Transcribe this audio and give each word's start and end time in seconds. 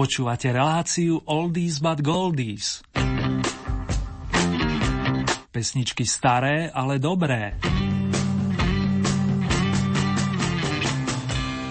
Počúvate 0.00 0.48
reláciu 0.48 1.20
Oldies 1.28 1.76
but 1.76 2.00
Goldies. 2.00 2.80
Pesničky 5.52 6.08
staré, 6.08 6.72
ale 6.72 6.96
dobré. 6.96 7.60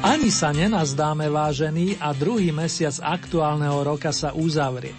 Ani 0.06 0.30
sa 0.30 0.54
nenazdáme 0.54 1.26
vážení 1.26 1.98
a 1.98 2.14
druhý 2.14 2.54
mesiac 2.54 2.94
aktuálneho 3.02 3.82
roka 3.82 4.14
sa 4.14 4.30
uzavrie. 4.38 4.94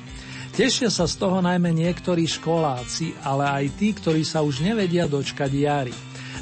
Tešia 0.51 0.91
sa 0.91 1.06
z 1.06 1.15
toho 1.23 1.39
najmä 1.39 1.70
niektorí 1.70 2.27
školáci, 2.27 3.15
ale 3.23 3.47
aj 3.47 3.65
tí, 3.78 3.95
ktorí 3.95 4.27
sa 4.27 4.42
už 4.42 4.67
nevedia 4.67 5.06
dočkať 5.06 5.51
jary. 5.55 5.95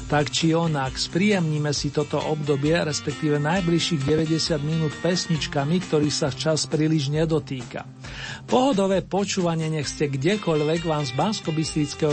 Tak 0.09 0.33
či 0.33 0.57
onak, 0.57 0.97
spríjemníme 0.97 1.69
si 1.69 1.93
toto 1.93 2.17
obdobie, 2.17 2.73
respektíve 2.73 3.37
najbližších 3.37 4.01
90 4.09 4.57
minút 4.65 4.89
pesničkami, 5.05 5.85
ktorých 5.85 6.15
sa 6.17 6.33
čas 6.33 6.65
príliš 6.65 7.13
nedotýka. 7.13 7.85
Pohodové 8.49 9.05
počúvanie 9.05 9.69
nech 9.69 9.85
ste 9.85 10.09
kdekoľvek 10.09 10.81
vám 10.81 11.05
z 11.05 11.13
bansko 11.13 11.53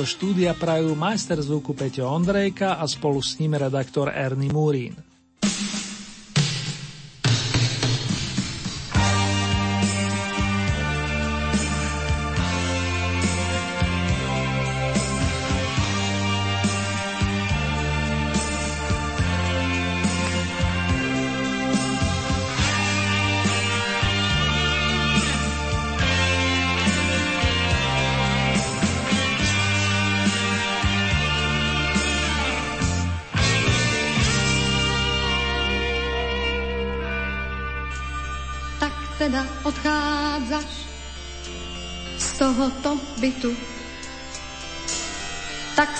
štúdia 0.04 0.52
prajú 0.52 0.92
majster 0.92 1.40
zvuku 1.40 1.72
Peťo 1.72 2.04
Ondrejka 2.12 2.76
a 2.76 2.84
spolu 2.84 3.24
s 3.24 3.40
ním 3.40 3.56
redaktor 3.56 4.12
Ernie 4.12 4.52
Murín. 4.52 5.05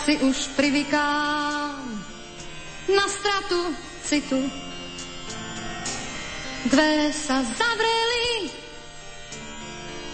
Si 0.06 0.22
už 0.22 0.54
privykám 0.54 1.82
na 2.94 3.06
stratu 3.10 3.74
citu. 4.06 4.38
Dve 6.70 7.10
sa 7.10 7.42
zavreli, 7.42 8.46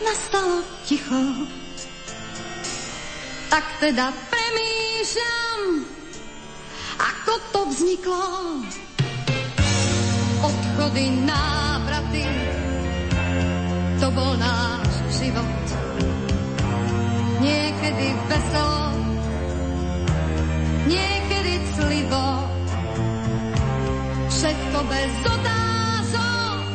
nastalo 0.00 0.64
ticho. 0.88 1.44
Tak 3.52 3.64
teda 3.84 4.16
premýšľam, 4.32 5.60
ako 6.96 7.32
to 7.52 7.60
vzniklo. 7.76 8.24
Odchody, 10.40 11.20
návraty, 11.20 12.24
to 14.00 14.08
bol 14.16 14.32
náš 14.40 14.88
život 15.20 15.52
niekedy 17.44 18.16
veselo, 18.32 19.11
niekedy 20.86 21.54
clivo. 21.76 22.26
Všetko 24.32 24.78
bez 24.90 25.12
otázok, 25.22 26.66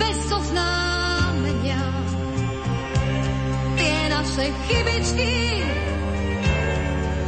bez 0.00 0.20
oznámenia. 0.32 1.84
Tie 3.76 3.98
naše 4.08 4.46
chybičky, 4.68 5.34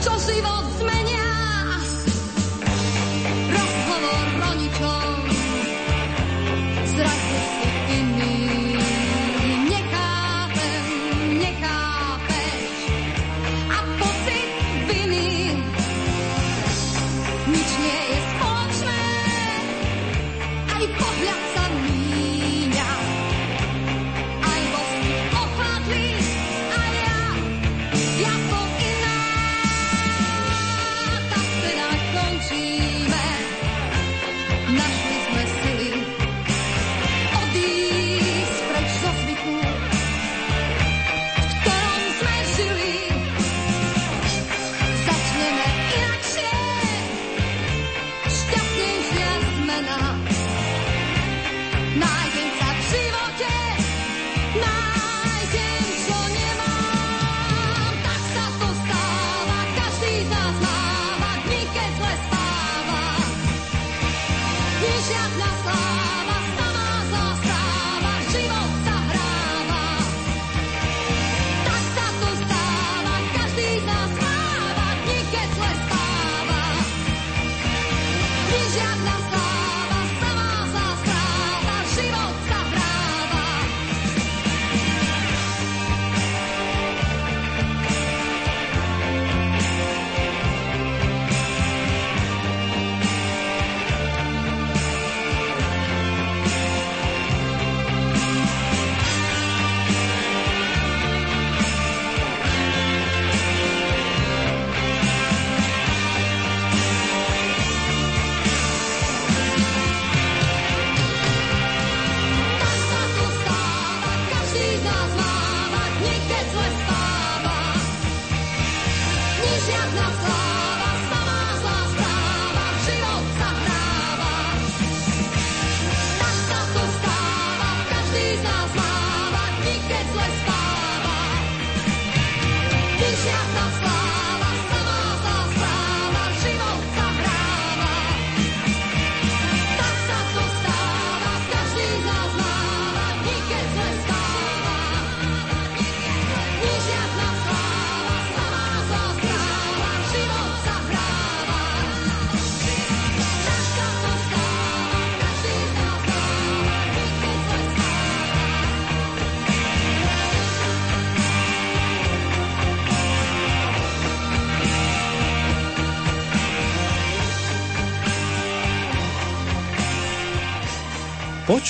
čo 0.01 0.13
život 0.17 0.65
zmenia. 0.81 1.31
Rozhovor 3.53 4.27
rodičov, 4.41 5.05
zrak 5.05 5.22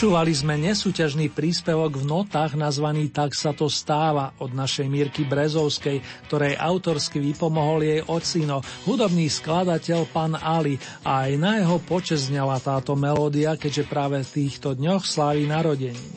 Počúvali 0.03 0.35
sme 0.35 0.59
nesúťažný 0.59 1.31
príspevok 1.31 2.03
v 2.03 2.11
notách 2.11 2.59
nazvaný 2.59 3.15
Tak 3.15 3.39
sa 3.39 3.55
to 3.55 3.71
stáva 3.71 4.35
od 4.43 4.51
našej 4.51 4.91
Mírky 4.91 5.23
Brezovskej, 5.23 6.27
ktorej 6.27 6.59
autorsky 6.59 7.23
vypomohol 7.23 7.87
jej 7.87 8.03
ocino, 8.11 8.67
hudobný 8.83 9.31
skladateľ 9.31 10.11
pán 10.11 10.35
Ali 10.35 10.75
a 11.07 11.31
aj 11.31 11.39
na 11.39 11.63
jeho 11.63 11.79
počeznela 11.87 12.59
táto 12.59 12.99
melódia, 12.99 13.55
keďže 13.55 13.87
práve 13.87 14.27
v 14.27 14.43
týchto 14.43 14.75
dňoch 14.75 15.07
slávi 15.07 15.47
narodení. 15.47 16.11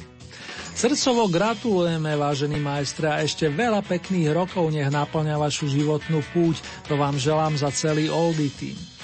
Srdcovo 0.73 1.29
gratulujeme, 1.29 2.17
vážení 2.17 2.57
majstre, 2.57 3.05
a 3.05 3.21
ešte 3.21 3.53
veľa 3.53 3.85
pekných 3.85 4.33
rokov 4.33 4.65
nech 4.73 4.89
naplňa 4.89 5.37
vašu 5.37 5.69
životnú 5.69 6.25
púť. 6.33 6.57
To 6.89 6.97
vám 6.97 7.21
želám 7.21 7.53
za 7.53 7.69
celý 7.69 8.09
Oldie 8.09 8.49
Team. 8.49 8.95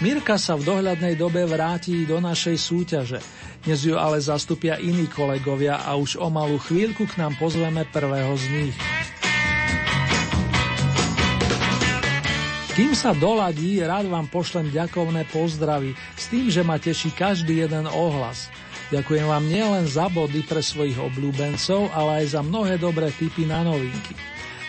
Mirka 0.00 0.40
sa 0.40 0.56
v 0.56 0.64
dohľadnej 0.64 1.12
dobe 1.12 1.44
vráti 1.44 2.08
do 2.08 2.24
našej 2.24 2.56
súťaže. 2.56 3.20
Dnes 3.60 3.84
ju 3.84 3.92
ale 4.00 4.16
zastupia 4.24 4.80
iní 4.80 5.04
kolegovia 5.04 5.84
a 5.84 5.92
už 5.92 6.16
o 6.16 6.32
malú 6.32 6.56
chvíľku 6.56 7.04
k 7.04 7.20
nám 7.20 7.36
pozveme 7.36 7.84
prvého 7.92 8.32
z 8.32 8.44
nich. 8.48 8.76
Kým 12.72 12.96
sa 12.96 13.12
doladí, 13.12 13.76
rád 13.84 14.08
vám 14.08 14.32
pošlem 14.32 14.72
ďakovné 14.72 15.28
pozdravy 15.28 15.92
s 16.16 16.24
tým, 16.32 16.48
že 16.48 16.64
ma 16.64 16.80
teší 16.80 17.12
každý 17.12 17.60
jeden 17.60 17.84
ohlas. 17.84 18.48
Ďakujem 18.88 19.28
vám 19.28 19.44
nielen 19.44 19.84
za 19.84 20.08
body 20.08 20.40
pre 20.48 20.64
svojich 20.64 20.96
obľúbencov, 20.96 21.92
ale 21.92 22.24
aj 22.24 22.40
za 22.40 22.40
mnohé 22.40 22.80
dobré 22.80 23.12
tipy 23.12 23.44
na 23.44 23.60
novinky. 23.60 24.16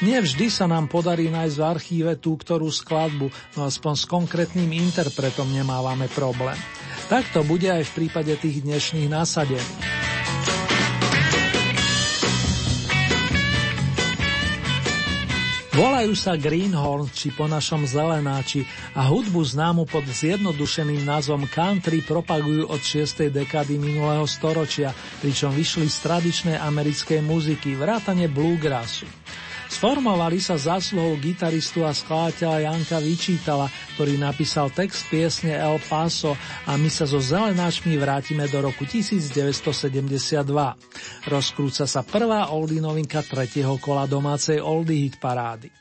Nie 0.03 0.19
vždy 0.19 0.51
sa 0.51 0.67
nám 0.67 0.91
podarí 0.91 1.31
nájsť 1.31 1.55
v 1.55 1.63
archíve 1.63 2.11
tú, 2.19 2.35
ktorú 2.35 2.67
skladbu, 2.67 3.31
no 3.55 3.61
aspoň 3.63 3.93
s 3.95 4.05
konkrétnym 4.09 4.67
interpretom 4.75 5.47
nemávame 5.47 6.11
problém. 6.11 6.57
Tak 7.11 7.27
to 7.35 7.43
bude 7.43 7.67
aj 7.67 7.83
v 7.91 7.91
prípade 7.91 8.31
tých 8.39 8.63
dnešných 8.63 9.11
násadení. 9.11 9.67
Volajú 15.75 16.15
sa 16.15 16.39
Greenhorn 16.39 17.11
či 17.11 17.35
po 17.35 17.51
našom 17.51 17.83
zelenáči 17.83 18.63
a 18.95 19.11
hudbu 19.11 19.43
známu 19.43 19.91
pod 19.91 20.07
zjednodušeným 20.07 21.03
názvom 21.03 21.51
country 21.51 21.99
propagujú 21.99 22.71
od 22.71 22.79
6. 22.79 23.27
dekády 23.27 23.75
minulého 23.75 24.23
storočia, 24.23 24.95
pričom 25.19 25.51
vyšli 25.51 25.91
z 25.91 25.97
tradičnej 26.07 26.57
americkej 26.63 27.19
muziky, 27.27 27.75
vrátane 27.75 28.31
bluegrassu. 28.31 29.03
Sformovali 29.71 30.43
sa 30.43 30.59
zásluhou 30.59 31.15
gitaristu 31.15 31.87
a 31.87 31.95
skladateľa 31.95 32.67
Janka 32.67 32.99
Vyčítala, 32.99 33.71
ktorý 33.95 34.19
napísal 34.19 34.67
text 34.67 35.07
piesne 35.07 35.55
El 35.55 35.79
Paso 35.87 36.35
a 36.67 36.75
my 36.75 36.91
sa 36.91 37.07
so 37.07 37.23
zelenáčmi 37.23 37.95
vrátime 37.95 38.51
do 38.51 38.59
roku 38.59 38.83
1972. 38.83 40.43
Rozkrúca 41.23 41.87
sa 41.87 42.03
prvá 42.03 42.51
oldie 42.51 42.83
novinka 42.83 43.23
tretieho 43.23 43.79
kola 43.79 44.03
domácej 44.11 44.59
oldie 44.59 45.07
hit 45.07 45.15
parády. 45.23 45.71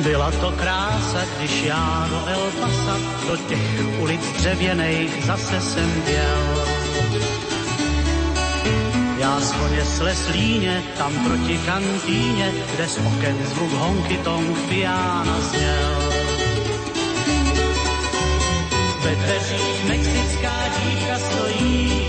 Byla 0.00 0.30
to 0.40 0.50
krása, 1.16 1.36
když 1.38 1.62
já 1.62 2.06
do 2.10 2.26
El 2.26 2.52
Pasa, 2.60 2.98
do 3.28 3.36
těch 3.36 3.98
ulic 3.98 4.20
dřevěných 4.36 5.24
zase 5.24 5.60
jsem 5.60 6.02
běl. 6.06 6.66
Já 9.18 9.40
z 9.40 9.52
koně 9.52 9.84
sleslíně, 9.84 10.82
tam 10.98 11.12
proti 11.24 11.58
kantýně, 11.58 12.52
kde 12.74 12.88
z 12.88 12.98
oken 12.98 13.36
zvuk 13.46 13.72
honky 13.72 14.18
tong 14.18 14.58
piana 14.68 15.40
zněl. 15.40 16.12
Ve 19.00 19.14
dveřích 19.14 19.84
mexická 19.88 20.52
dívka 20.82 21.18
stojí 21.18 22.05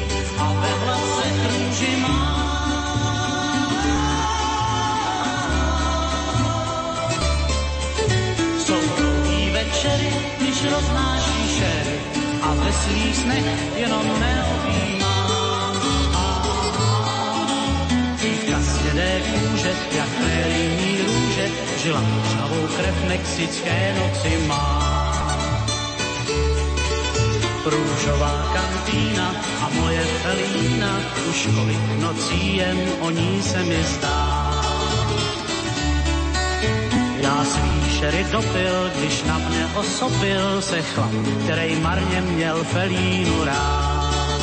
snech 13.21 13.77
jenom 13.77 14.05
neobjímá. 14.19 15.15
Dívka 18.21 18.59
z 18.59 18.71
jak 19.97 20.09
prérijní 20.09 20.97
růže, 21.07 21.45
žila 21.83 22.01
žhavou 22.31 22.67
krev 22.77 23.07
mexické 23.07 23.95
noci 23.99 24.47
má. 24.47 24.97
Růžová 27.65 28.33
kantýna 28.53 29.35
a 29.61 29.69
moje 29.69 30.01
felína, 30.01 30.99
už 31.29 31.47
kolik 31.55 32.01
nocí 32.01 32.57
jen 32.57 32.77
o 32.99 33.09
ní 33.09 33.41
se 33.41 33.63
mi 33.63 33.83
zdá. 33.83 34.47
Já 37.27 37.45
svý 37.45 37.99
šery 37.99 38.25
dopil, 38.31 38.91
když 38.95 39.23
na 39.23 39.37
mě 39.37 39.67
osobil 39.75 40.61
se 40.61 40.81
chlap, 40.81 41.11
který 41.43 41.75
marně 41.75 42.21
měl 42.21 42.63
felínu 42.63 43.43
rád. 43.43 44.41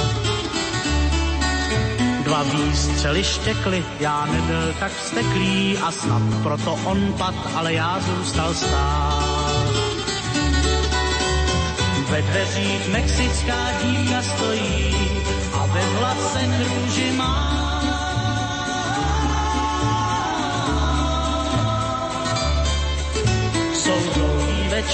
Dva 2.24 2.42
výstřely 2.42 3.24
štěkly, 3.24 3.84
já 4.00 4.26
nebyl 4.26 4.74
tak 4.80 4.92
vsteklý 4.92 5.78
a 5.78 5.92
snad 5.92 6.22
proto 6.42 6.78
on 6.84 7.12
pad, 7.18 7.34
ale 7.54 7.72
já 7.72 8.00
zůstal 8.00 8.54
stát. 8.54 9.66
Ve 12.10 12.22
dveřích 12.22 12.88
mexická 12.88 13.56
dívka 13.82 14.22
stojí 14.22 14.96
a 15.52 15.66
ve 15.66 15.86
vlase 15.98 16.40
růži 16.74 17.12
má. 17.16 17.53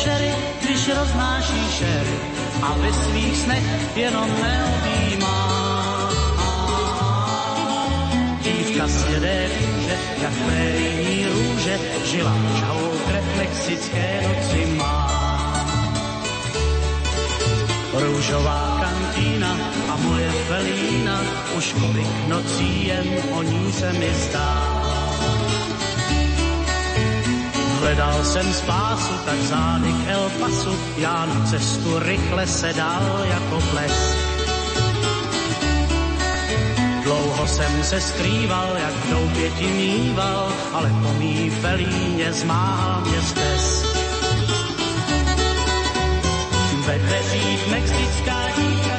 Večery, 0.01 0.33
když 0.63 0.89
roznáší 0.89 1.73
šery 1.79 2.17
a 2.63 2.75
ve 2.77 2.93
svých 2.93 3.37
snech 3.37 3.65
jenom 3.97 4.29
neobjímá. 4.43 5.61
Dívka 8.43 8.89
z 8.89 9.11
jedé 9.11 9.49
kůže, 9.59 9.99
jak 10.23 10.33
prérijní 10.33 11.27
růže, 11.27 11.79
žila 12.05 12.35
žhavou 12.59 12.91
krev 13.09 13.25
mexické 13.37 14.21
noci 14.29 14.67
má. 14.77 15.21
Růžová 17.93 18.81
kantýna 18.81 19.57
a 19.89 19.97
moje 19.97 20.31
felína, 20.31 21.21
už 21.57 21.73
kolik 21.73 22.29
nocí 22.29 22.87
jen 22.87 23.07
o 23.33 23.43
ní 23.43 23.73
se 23.73 23.93
mi 23.93 24.15
zdá. 24.15 24.80
Hledal 27.81 28.25
jsem 28.25 28.53
spásu, 28.53 29.15
tak 29.25 29.39
zády 29.39 29.93
k 29.93 30.09
El 30.09 30.31
Pasu, 30.41 30.79
já 30.97 31.27
na 31.27 31.47
cestu 31.47 31.99
rychle 31.99 32.47
se 32.47 32.73
dal 32.73 33.25
jako 33.25 33.63
blesk. 33.73 34.17
Dlouho 37.03 37.47
jsem 37.47 37.85
se 37.85 38.01
skrýval, 38.01 38.77
jak 38.77 38.93
v 38.93 39.11
doupě 39.11 39.51
ti 39.51 39.67
mýval, 39.67 40.53
ale 40.73 40.91
po 41.03 41.13
mý 41.19 41.51
felíně 41.51 42.33
zmáhal 42.33 43.01
mě 43.01 43.23
stes. 43.23 43.85
Ve 46.87 46.99
dveřích 46.99 47.71
mexická 47.71 48.37
dívka 48.57 48.90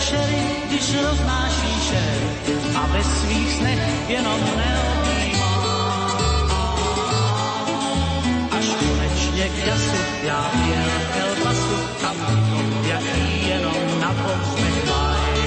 večery, 0.00 0.42
když 0.66 0.94
roznáší 0.94 1.80
šer 1.88 2.18
a 2.74 2.86
ve 2.86 3.04
svých 3.04 3.52
snech 3.52 3.80
jenom 4.08 4.40
neobjímá. 4.56 5.54
Až 8.58 8.66
konečně 8.66 9.48
k 9.48 9.66
jasu 9.66 9.96
já 10.22 10.50
jel 10.68 10.90
k 11.12 11.16
Elbasu, 11.16 11.76
tam 12.00 12.16
jaký 12.88 13.48
jenom 13.48 14.00
na 14.00 14.14
povzdech 14.14 14.84
mají. 14.88 15.40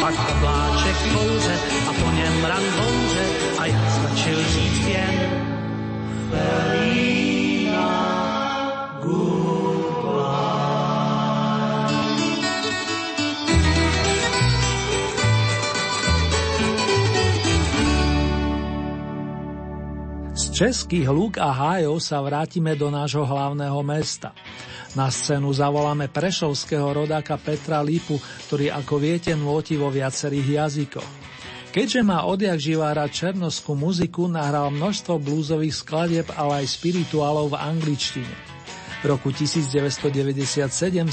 Pak 0.00 0.14
obláček 0.30 0.96
kouře 1.12 1.56
a 1.88 1.92
po 1.92 2.10
něm 2.10 2.44
ran 2.44 2.62
bouře 2.76 3.24
a 3.58 3.66
já 3.66 3.80
stačil 3.90 4.38
říct 4.44 4.86
jen 4.86 5.14
Felina 6.30 7.17
českých 20.58 21.06
lúk 21.06 21.38
a 21.38 21.54
hájov 21.54 22.02
sa 22.02 22.18
vrátime 22.18 22.74
do 22.74 22.90
nášho 22.90 23.22
hlavného 23.22 23.78
mesta. 23.86 24.34
Na 24.98 25.06
scénu 25.06 25.54
zavoláme 25.54 26.10
prešovského 26.10 26.82
rodáka 26.82 27.38
Petra 27.38 27.78
Lipu, 27.78 28.18
ktorý 28.50 28.74
ako 28.74 28.98
viete 28.98 29.38
nôti 29.38 29.78
vo 29.78 29.86
viacerých 29.86 30.66
jazykoch. 30.66 31.10
Keďže 31.70 32.00
má 32.02 32.26
odjak 32.26 32.58
živá 32.58 32.90
rád 32.90 33.14
černoskú 33.14 33.78
muziku, 33.78 34.26
nahral 34.26 34.74
množstvo 34.74 35.22
blúzových 35.22 35.78
skladieb, 35.78 36.26
ale 36.34 36.66
aj 36.66 36.74
spirituálov 36.74 37.54
v 37.54 37.60
angličtine. 37.62 38.34
V 38.98 39.14
roku 39.14 39.30
1997 39.30 40.10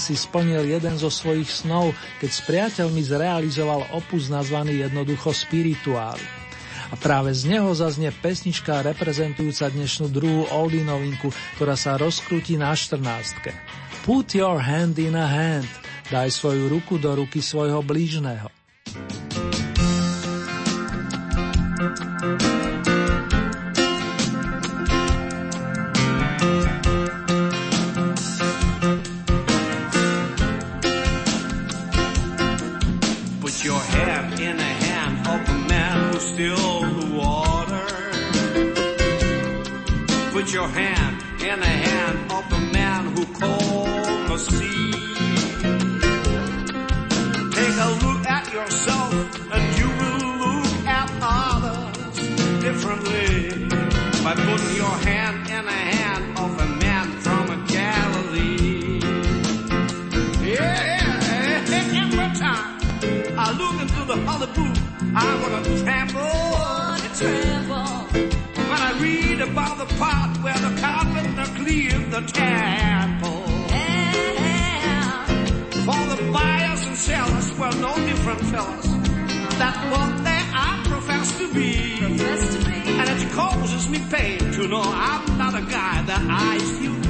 si 0.01 0.13
splnil 0.17 0.65
jeden 0.73 0.97
zo 0.97 1.13
svojich 1.13 1.53
snov, 1.53 1.93
keď 2.17 2.29
s 2.33 2.41
priateľmi 2.49 3.01
zrealizoval 3.05 3.93
opus 3.93 4.25
nazvaný 4.25 4.89
jednoducho 4.89 5.29
Spirituály. 5.29 6.44
A 6.95 7.03
práve 7.03 7.35
z 7.35 7.51
neho 7.51 7.75
zaznie 7.75 8.07
pesnička 8.07 8.79
reprezentujúca 8.79 9.67
dnešnú 9.67 10.07
druhú 10.07 10.47
oldie 10.47 10.79
novinku, 10.79 11.27
ktorá 11.59 11.75
sa 11.75 11.99
rozkrúti 11.99 12.55
na 12.55 12.71
14. 12.71 13.51
Put 14.07 14.31
your 14.31 14.63
hand 14.63 14.95
in 14.95 15.19
a 15.19 15.27
hand. 15.27 15.67
Daj 16.07 16.31
svoju 16.31 16.71
ruku 16.71 16.95
do 16.95 17.11
ruky 17.19 17.43
svojho 17.43 17.83
blížneho. 17.83 18.54
Your 40.55 40.69
hand 40.69 41.21
in 41.41 41.59
the 41.59 41.73
hand 41.87 42.31
of 42.31 42.49
the 42.49 42.59
man 42.71 43.03
who 43.13 43.25
called 43.39 44.29
the 44.29 44.37
sea. 44.37 44.91
Take 47.57 47.77
a 47.87 47.89
look 48.03 48.21
at 48.37 48.45
yourself 48.53 49.13
and 49.53 49.63
you 49.79 49.87
will 49.99 50.21
look 50.43 50.73
at 50.99 51.07
others 51.21 52.15
differently 52.63 53.67
by 54.23 54.33
putting 54.47 54.75
your 54.83 54.95
hand 55.09 55.37
in 55.57 55.65
the 55.71 55.79
hand 55.93 56.23
of 56.43 56.51
a 56.65 56.67
man 56.83 57.07
from 57.25 57.43
a 57.55 57.57
Galilee. 57.67 59.01
Yeah, 60.51 61.99
every 61.99 62.29
time 62.43 62.79
I 63.37 63.47
look 63.59 63.75
into 63.83 64.01
the 64.11 64.17
holy 64.25 64.49
book, 64.57 64.77
I 65.17 65.29
wanna 65.41 65.61
tremble, 65.83 66.31
wanna 66.55 67.09
tremble 67.19 67.74
the 72.15 72.31
temple. 72.31 73.43
Yeah. 73.67 75.25
For 75.85 76.15
the 76.15 76.31
buyers 76.31 76.81
and 76.87 76.95
sellers 76.95 77.51
were 77.59 77.75
no 77.81 77.93
different 78.07 78.39
fellas. 78.51 78.87
That's 79.59 79.81
what 79.91 80.23
they 80.23 80.41
are 80.55 80.83
professed 80.85 81.37
to 81.39 81.53
be. 81.53 81.97
Professed 81.99 82.53
to 82.53 82.65
be. 82.69 82.77
And 82.99 83.09
it 83.09 83.31
causes 83.33 83.89
me 83.89 83.99
pain 84.09 84.39
to 84.39 84.67
know 84.67 84.83
I'm 84.83 85.37
not 85.37 85.55
a 85.55 85.65
guy 85.65 86.03
that 86.03 86.21
I 86.29 86.55
used 86.81 87.04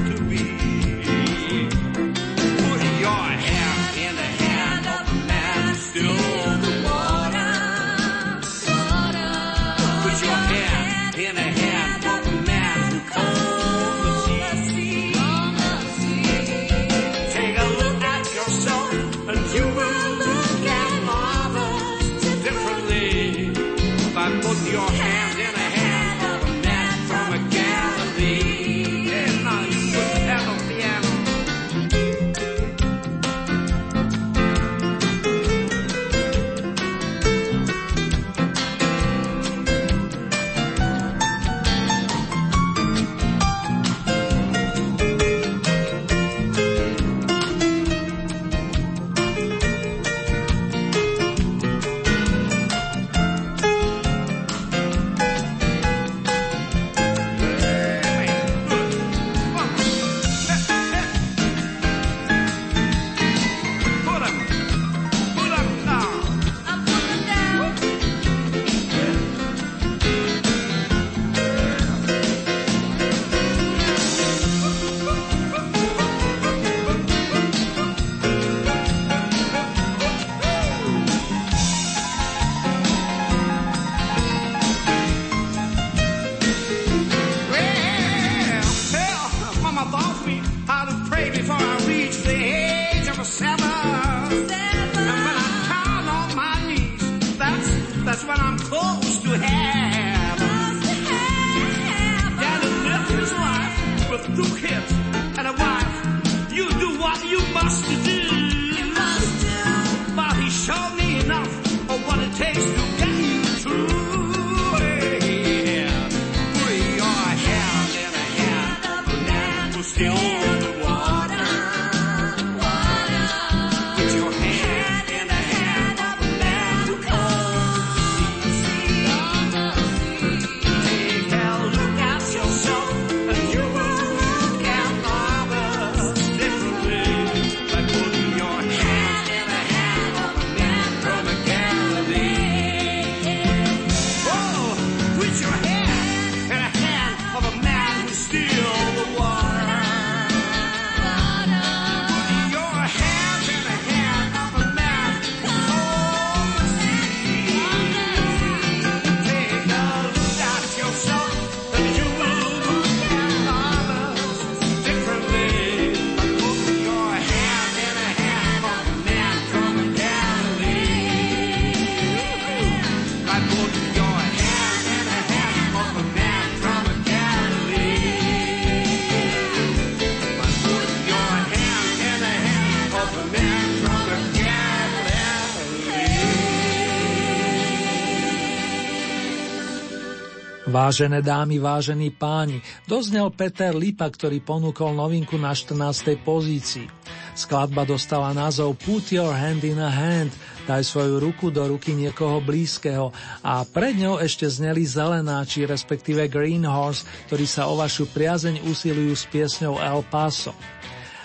Vážené 190.86 191.26
dámy, 191.26 191.58
vážení 191.58 192.14
páni, 192.14 192.62
doznel 192.86 193.34
Peter 193.34 193.74
Lipa, 193.74 194.06
ktorý 194.06 194.38
ponúkol 194.38 194.94
novinku 194.94 195.34
na 195.34 195.50
14. 195.50 196.14
pozícii. 196.22 196.86
Skladba 197.34 197.90
dostala 197.90 198.30
názov 198.38 198.78
Put 198.78 199.10
Your 199.10 199.34
Hand 199.34 199.66
in 199.66 199.82
a 199.82 199.90
Hand, 199.90 200.30
daj 200.70 200.86
svoju 200.86 201.18
ruku 201.18 201.50
do 201.50 201.66
ruky 201.66 201.98
niekoho 201.98 202.38
blízkeho 202.38 203.10
a 203.42 203.66
pred 203.66 203.98
ňou 203.98 204.22
ešte 204.22 204.46
zneli 204.46 204.86
zelenáči, 204.86 205.66
respektíve 205.66 206.30
Green 206.30 206.70
Horse, 206.70 207.02
ktorí 207.34 207.50
sa 207.50 207.66
o 207.66 207.82
vašu 207.82 208.06
priazeň 208.14 208.62
usilujú 208.70 209.18
s 209.18 209.26
piesňou 209.26 209.82
El 209.82 210.06
Paso. 210.06 210.54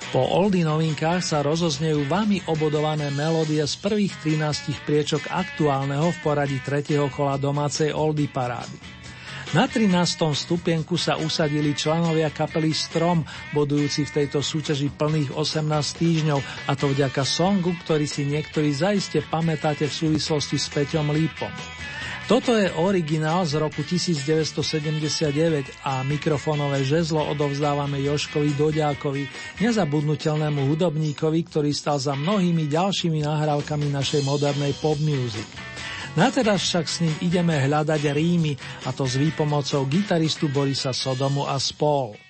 Po 0.09 0.25
oldy 0.25 0.65
novinkách 0.65 1.21
sa 1.21 1.45
rozoznejú 1.45 2.09
vami 2.09 2.41
obodované 2.49 3.13
melódie 3.13 3.61
z 3.69 3.77
prvých 3.77 4.17
13 4.25 4.89
priečok 4.89 5.29
aktuálneho 5.29 6.17
v 6.17 6.19
poradí 6.25 6.57
tretieho 6.65 7.13
kola 7.13 7.37
domácej 7.37 7.93
oldy 7.93 8.25
parády. 8.25 9.00
Na 9.51 9.67
13. 9.67 9.91
stupienku 10.31 10.95
sa 10.95 11.19
usadili 11.19 11.75
členovia 11.75 12.31
kapely 12.31 12.71
Strom, 12.71 13.27
bodujúci 13.51 14.07
v 14.07 14.23
tejto 14.23 14.47
súťaži 14.47 14.95
plných 14.95 15.35
18 15.35 15.67
týždňov, 15.99 16.39
a 16.71 16.73
to 16.79 16.87
vďaka 16.95 17.27
songu, 17.27 17.75
ktorý 17.83 18.07
si 18.07 18.23
niektorí 18.31 18.71
zaiste 18.71 19.19
pamätáte 19.27 19.91
v 19.91 19.95
súvislosti 20.07 20.55
s 20.55 20.71
Peťom 20.71 21.11
Lípom. 21.11 21.51
Toto 22.31 22.55
je 22.55 22.71
originál 22.79 23.43
z 23.43 23.59
roku 23.59 23.83
1979 23.83 24.63
a 25.83 26.07
mikrofónové 26.07 26.87
žezlo 26.87 27.27
odovzdávame 27.35 27.99
Joškovi 28.07 28.55
Doďákovi, 28.55 29.27
nezabudnutelnému 29.67 30.63
hudobníkovi, 30.71 31.41
ktorý 31.51 31.75
stal 31.75 31.99
za 31.99 32.15
mnohými 32.15 32.71
ďalšími 32.71 33.27
nahrávkami 33.27 33.91
našej 33.91 34.23
modernej 34.23 34.79
pop 34.79 34.95
music. 35.03 35.51
Na 36.19 36.27
teraz 36.35 36.67
však 36.67 36.85
s 36.91 36.97
ním 37.07 37.15
ideme 37.23 37.55
hľadať 37.55 38.03
rímy, 38.11 38.59
a 38.87 38.91
to 38.91 39.07
s 39.07 39.15
výpomocou 39.15 39.87
gitaristu 39.87 40.51
Borisa 40.51 40.91
Sodomu 40.91 41.47
a 41.47 41.55
spol. 41.63 42.30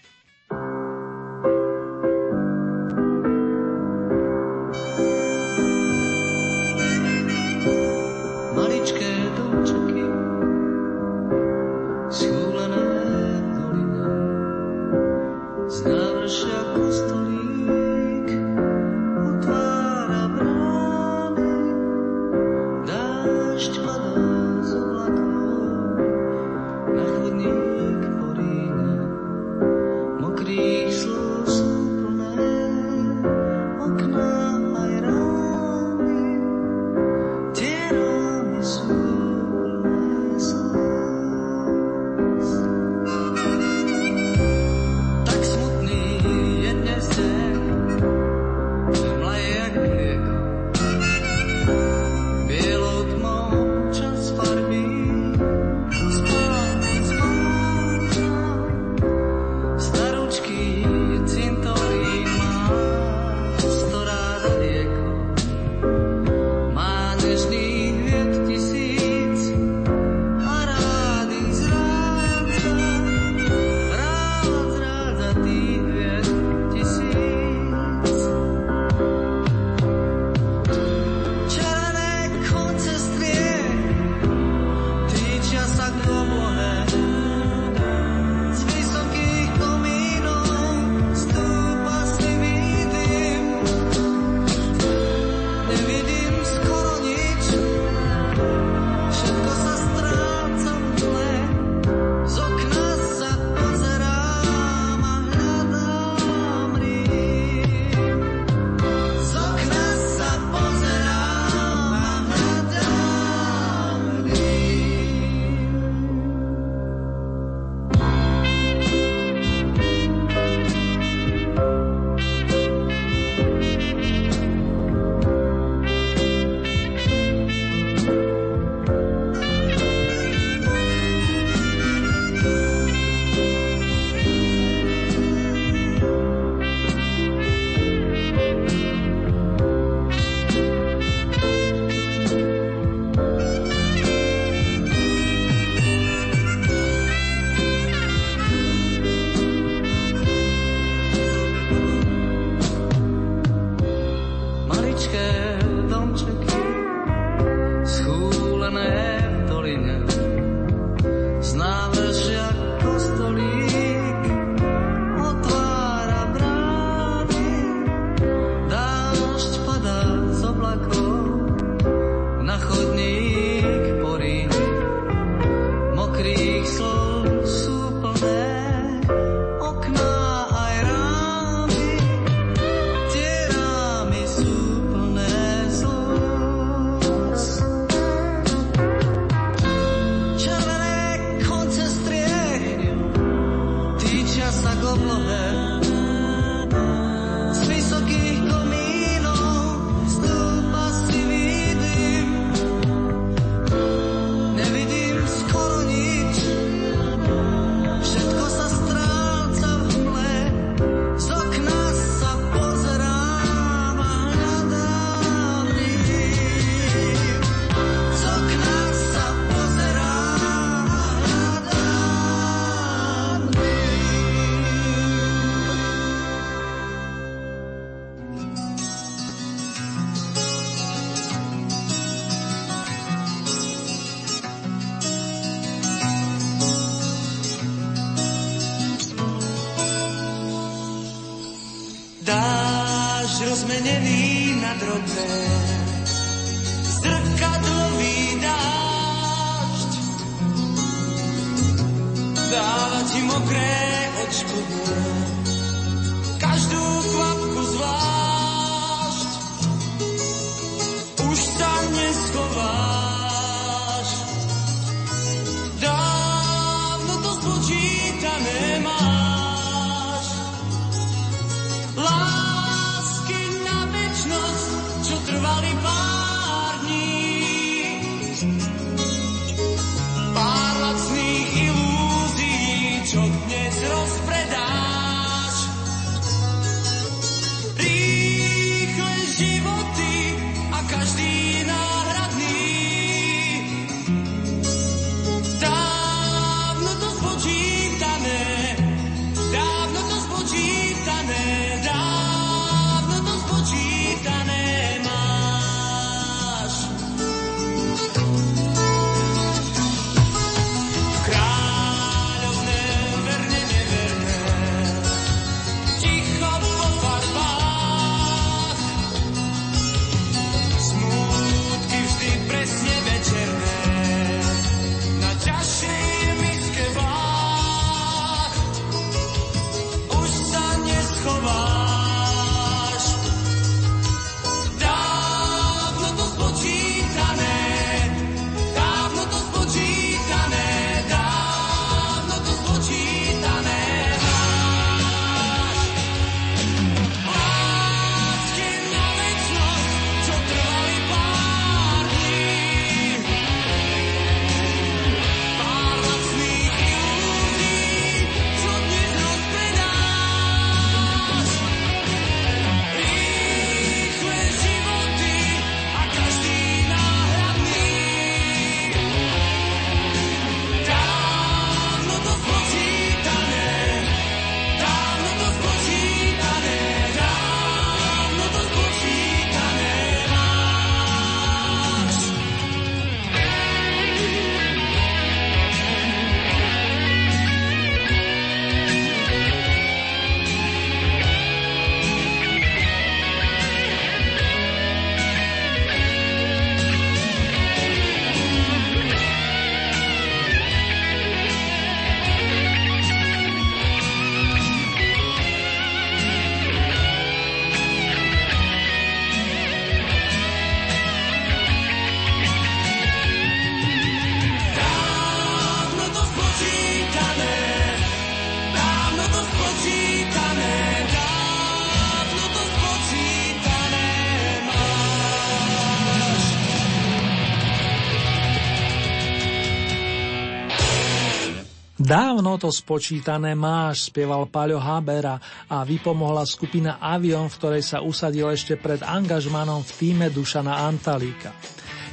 Dávno 432.11 432.59
to 432.59 432.75
spočítané 432.75 433.55
máš, 433.55 434.11
spieval 434.11 434.51
Paľo 434.51 434.83
Habera 434.83 435.39
a 435.71 435.87
vypomohla 435.87 436.43
skupina 436.43 436.99
Avion, 436.99 437.47
v 437.47 437.55
ktorej 437.55 437.87
sa 437.87 438.03
usadil 438.03 438.51
ešte 438.51 438.75
pred 438.75 438.99
angažmanom 438.99 439.87
v 439.87 439.91
týme 439.95 440.27
Dušana 440.27 440.91
Antalíka. 440.91 441.55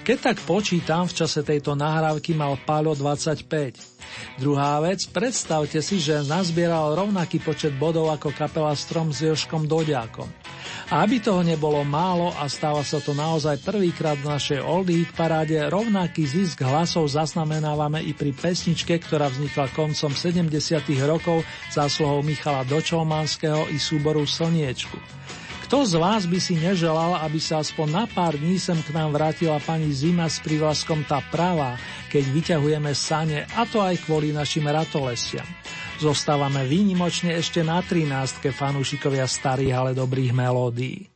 Keď 0.06 0.18
tak 0.22 0.38
počítam, 0.46 1.10
v 1.10 1.18
čase 1.18 1.42
tejto 1.42 1.74
nahrávky 1.74 2.38
mal 2.38 2.62
Paľo 2.62 2.94
25. 2.94 4.38
Druhá 4.38 4.86
vec, 4.86 5.02
predstavte 5.10 5.82
si, 5.82 5.98
že 5.98 6.22
nazbieral 6.30 6.94
rovnaký 6.94 7.42
počet 7.42 7.74
bodov 7.74 8.14
ako 8.14 8.38
kapela 8.38 8.78
Strom 8.78 9.10
s 9.10 9.26
Joškom 9.26 9.66
Dodiakom. 9.66 10.30
A 10.88 11.04
aby 11.04 11.20
toho 11.20 11.44
nebolo 11.44 11.84
málo 11.84 12.32
a 12.40 12.48
stáva 12.48 12.80
sa 12.80 13.04
to 13.04 13.12
naozaj 13.12 13.60
prvýkrát 13.60 14.16
v 14.24 14.32
našej 14.32 14.64
Old 14.64 14.88
Hit 14.88 15.12
paráde, 15.12 15.60
rovnaký 15.68 16.24
zisk 16.24 16.64
hlasov 16.64 17.12
zaznamenávame 17.12 18.00
i 18.08 18.16
pri 18.16 18.32
pesničke, 18.32 18.96
ktorá 18.96 19.28
vznikla 19.28 19.68
koncom 19.76 20.16
70. 20.16 20.48
rokov 21.04 21.44
zásluhou 21.76 22.24
Michala 22.24 22.64
Dočolmanského 22.64 23.68
i 23.68 23.76
súboru 23.76 24.24
Slniečku. 24.24 24.96
Kto 25.68 25.84
z 25.84 26.00
vás 26.00 26.24
by 26.24 26.40
si 26.40 26.56
neželal, 26.56 27.20
aby 27.28 27.44
sa 27.44 27.60
aspoň 27.60 27.88
na 27.92 28.06
pár 28.08 28.40
dní 28.40 28.56
sem 28.56 28.80
k 28.80 28.96
nám 28.96 29.12
vrátila 29.12 29.60
pani 29.60 29.92
Zima 29.92 30.32
s 30.32 30.40
prívlaskom 30.40 31.04
tá 31.04 31.20
pravá, 31.28 31.76
keď 32.08 32.24
vyťahujeme 32.24 32.96
sane, 32.96 33.44
a 33.52 33.68
to 33.68 33.84
aj 33.84 34.00
kvôli 34.08 34.32
našim 34.32 34.64
ratolesiam. 34.64 35.44
Zostávame 36.00 36.64
výnimočne 36.64 37.36
ešte 37.36 37.68
na 37.68 37.84
13. 37.84 38.48
fanúšikovia 38.48 39.28
starých, 39.28 39.76
ale 39.76 39.92
dobrých 39.92 40.32
melódií. 40.32 41.12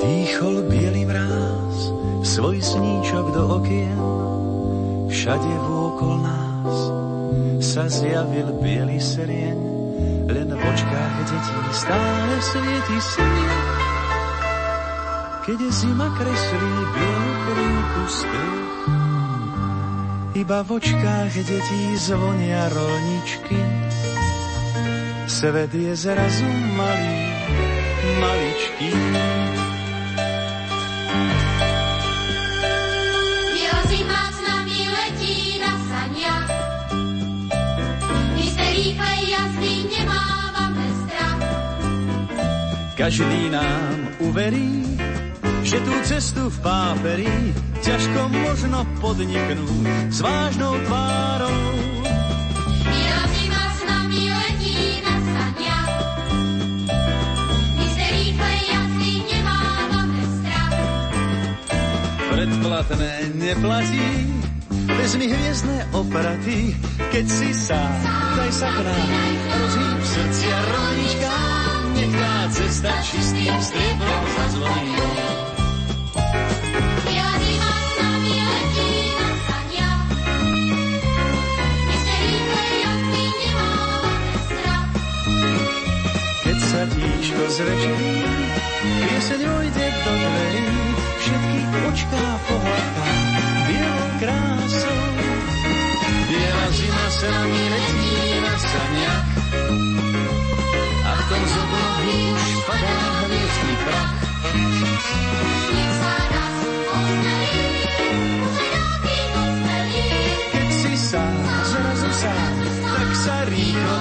Dýchol 0.00 0.64
biely 0.72 1.04
mráz, 1.04 1.92
svoj 2.24 2.56
sníčok 2.64 3.36
do 3.36 3.60
okien, 3.60 4.13
všade 5.24 5.56
vôkol 5.56 6.20
nás 6.20 6.76
sa 7.64 7.88
zjavil 7.88 8.60
biely 8.60 9.00
serien, 9.00 9.56
len 10.28 10.52
v 10.52 10.60
očkách 10.60 11.16
detí 11.24 11.60
stále 11.72 12.36
svieti 12.44 12.98
sen. 13.00 13.32
Keď 15.48 15.58
zima 15.72 16.12
kreslí 16.12 16.72
bielu 16.92 17.32
krivku 17.40 18.04
strech, 18.04 18.68
iba 20.44 20.60
v 20.60 20.68
očkách 20.76 21.32
detí 21.40 21.82
zvonia 22.04 22.68
rolničky. 22.68 23.60
Svet 25.24 25.72
je 25.72 25.92
zrazu 25.96 26.52
malý, 26.76 27.16
maličký. 28.20 28.92
Každý 43.04 43.52
nám 43.52 44.16
uverí, 44.16 44.96
že 45.60 45.76
tú 45.76 45.92
cestu 46.08 46.48
v 46.48 46.56
páperi 46.64 47.52
ťažko 47.84 48.32
možno 48.32 48.80
podniknúť 48.96 50.08
s 50.08 50.24
vážnou 50.24 50.72
tvárou. 50.88 51.68
Biela 52.80 53.26
zima 53.28 53.64
s 53.76 53.80
nami 53.84 54.22
letí 54.32 55.04
na 55.04 55.14
saniach. 55.20 55.92
My 57.76 57.86
strach. 60.24 60.76
Predplatné 62.32 63.12
neplatí, 63.36 64.08
vezmi 64.96 65.28
hviezdne 65.28 65.92
opraty, 65.92 66.72
keď 67.12 67.24
si 67.28 67.52
sám, 67.52 68.00
daj 68.40 68.48
sa 68.48 68.72
k 68.72 68.80
nám, 68.80 69.36
rozhýb 69.60 70.00
srdcia 70.08 70.56
rovnička, 70.72 71.43
tá 72.18 72.48
cesta 72.50 72.92
čistým 73.02 73.56
striebrom 73.60 74.22
zazvoní. 74.36 74.94
Tíško 86.84 87.44
zrečí, 87.48 88.20
pieseň 88.84 89.40
vojde 89.48 89.86
do 90.04 90.12
dverí, 90.12 90.68
všetky 91.16 91.60
očká 91.88 92.24
pohľadká 92.44 93.08
bielou 93.64 94.08
krásou. 94.20 95.04
Biela 96.28 96.66
zima 96.76 97.06
sa 97.08 97.28
nami 97.32 97.62
letí 97.72 98.12
na 98.44 98.54
saniach 98.60 99.28
v 101.34 101.36
tom 101.36 101.46
zobloví 101.50 102.20
už 102.30 102.50
padá 102.62 102.98
hviezdny 103.26 103.74
prach. 103.82 104.14
Si 110.70 110.92
sám, 110.94 111.36
zrazu 111.66 112.10
tak 112.86 113.10
sa 113.18 113.36
rýchlo 113.50 113.96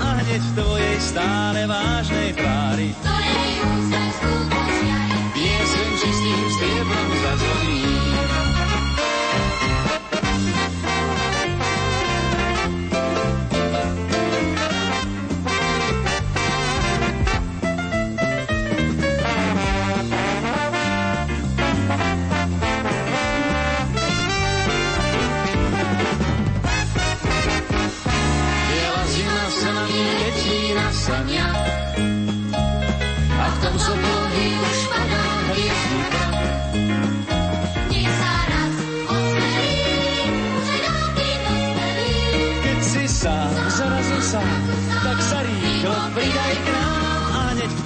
a 0.00 0.08
hneď 0.24 0.40
v 0.40 0.52
tvojej 0.56 0.96
stále 1.04 1.60
vážnej 1.68 2.30
tvári 2.32 3.09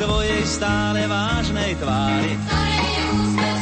tvojej 0.04 0.42
stále 0.44 1.00
vážnej 1.08 1.72
tvári 1.80 2.32
Ktorej 2.44 3.04
úsmev 3.16 3.58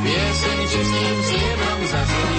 pieseň 0.00 0.58
čistým 0.72 1.16
striebrom 1.28 1.80
zazvoní. 1.84 2.37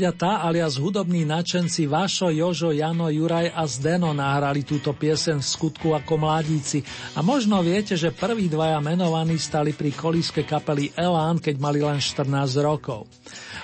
Mláďatá 0.00 0.48
alias 0.48 0.80
hudobní 0.80 1.28
načenci 1.28 1.84
Vašo, 1.84 2.32
Jožo, 2.32 2.72
Jano, 2.72 3.12
Juraj 3.12 3.52
a 3.52 3.68
Zdeno 3.68 4.16
nahrali 4.16 4.64
túto 4.64 4.96
piesen 4.96 5.44
v 5.44 5.50
skutku 5.52 5.92
ako 5.92 6.16
mladíci 6.16 6.80
a 7.12 7.20
možno 7.20 7.60
viete, 7.60 8.00
že 8.00 8.08
prví 8.08 8.48
dvaja 8.48 8.80
menovaní 8.80 9.36
stali 9.36 9.76
pri 9.76 9.92
kolíske 9.92 10.48
kapely 10.48 10.88
Elán, 10.96 11.36
keď 11.36 11.60
mali 11.60 11.84
len 11.84 12.00
14 12.00 12.32
rokov. 12.64 13.12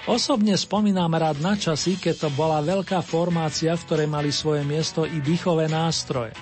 Osobne 0.04 0.60
spomínam 0.60 1.08
rád 1.16 1.40
na 1.40 1.56
časy, 1.56 1.96
keď 1.96 2.28
to 2.28 2.30
bola 2.36 2.60
veľká 2.60 3.00
formácia, 3.00 3.72
v 3.72 3.84
ktorej 3.88 4.08
mali 4.12 4.28
svoje 4.28 4.60
miesto 4.60 5.08
i 5.08 5.24
dýchové 5.24 5.72
nástroje. 5.72 6.36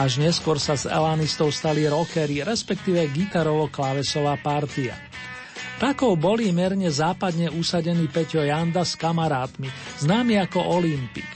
Až 0.00 0.16
neskôr 0.16 0.56
sa 0.56 0.80
z 0.80 0.88
Elánistov 0.88 1.52
stali 1.52 1.84
rockery, 1.84 2.40
respektíve 2.40 3.04
gitarovo-klávesová 3.12 4.40
partia. 4.40 5.05
Takou 5.76 6.16
boli 6.16 6.48
mierne 6.56 6.88
západne 6.88 7.52
usadený 7.52 8.08
Peťo 8.08 8.40
Janda 8.40 8.80
s 8.80 8.96
kamarátmi, 8.96 9.68
známy 10.00 10.40
ako 10.48 10.80
Olympik. 10.80 11.28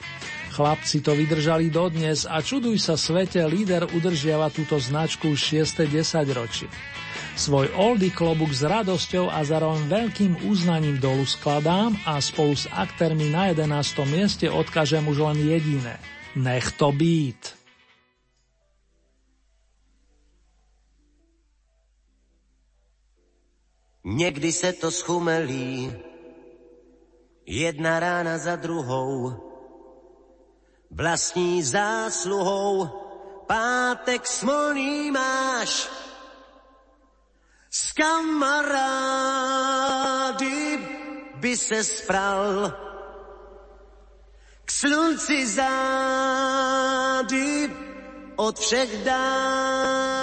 Chlapci 0.56 1.04
to 1.04 1.12
vydržali 1.12 1.68
dodnes 1.68 2.24
a 2.24 2.40
čuduj 2.40 2.80
sa 2.80 2.96
svete, 2.96 3.44
líder 3.44 3.84
udržiava 3.92 4.48
túto 4.48 4.80
značku 4.80 5.36
už 5.36 5.68
6. 5.68 5.92
10 5.92 6.24
ročie. 6.32 6.72
Svoj 7.36 7.68
oldie 7.76 8.16
klobuk 8.16 8.48
s 8.56 8.64
radosťou 8.64 9.28
a 9.28 9.44
zároveň 9.44 9.92
veľkým 9.92 10.48
uznaním 10.48 10.96
dolu 10.96 11.28
skladám 11.28 11.92
a 12.08 12.16
spolu 12.24 12.56
s 12.56 12.64
aktérmi 12.72 13.28
na 13.28 13.52
11. 13.52 13.68
mieste 14.08 14.48
odkážem 14.48 15.04
už 15.04 15.20
len 15.20 15.36
jediné. 15.36 16.00
Nech 16.32 16.72
to 16.80 16.96
být. 16.96 17.59
Někdy 24.04 24.52
se 24.52 24.72
to 24.72 24.90
schumelí, 24.90 26.02
jedna 27.46 28.00
rána 28.00 28.38
za 28.38 28.56
druhou, 28.56 29.32
vlastní 30.90 31.62
zásluhou, 31.62 32.86
pátek 33.46 34.26
smolný 34.26 35.10
máš, 35.10 35.90
s 37.70 37.92
kamarády 37.92 39.18
by 41.34 41.56
se 41.56 41.84
spral. 41.84 42.72
K 44.64 44.70
slunci 44.70 45.46
zády 45.46 46.70
od 48.36 48.58
všech 48.58 49.04
dál. 49.04 50.19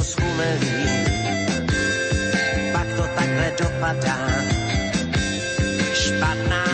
To 0.00 0.04
schumelí, 0.04 0.80
pak 2.72 2.88
to 2.96 3.04
takhle 3.14 3.52
dopadá. 3.60 4.16
Špatná 5.92 6.69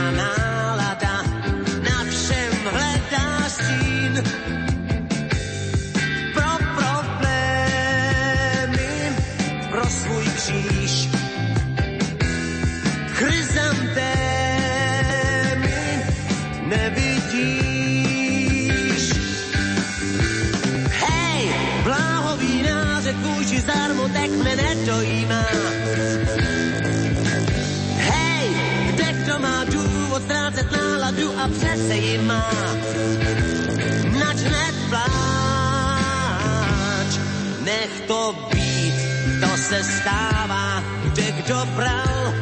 mne 24.87 24.95
nedojímá. 24.95 25.43
Hej, 27.99 28.49
kde 28.87 29.13
kdo 29.13 29.39
má 29.39 29.65
důvod 29.65 30.23
ztrácet 30.23 30.73
náladu 30.73 31.39
a 31.39 31.49
přece 31.49 31.95
ji 31.95 32.19
má. 32.19 32.51
Nač 34.19 34.37
nepláč, 34.47 35.11
nech 37.65 38.01
to 38.07 38.35
být, 38.53 38.95
to 39.41 39.57
se 39.57 39.83
stává, 39.85 40.83
kde 41.05 41.33
kdo 41.33 41.67
bral, 41.77 42.35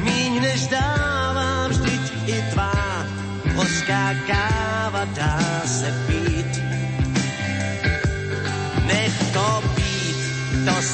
míň 0.00 0.42
než 0.42 0.66
dává, 0.66 1.68
vždyť 1.68 2.12
i 2.26 2.42
tvá 2.52 3.06
hořká 3.54 4.14
káva 4.26 5.04
dá 5.04 5.62
se 5.66 6.09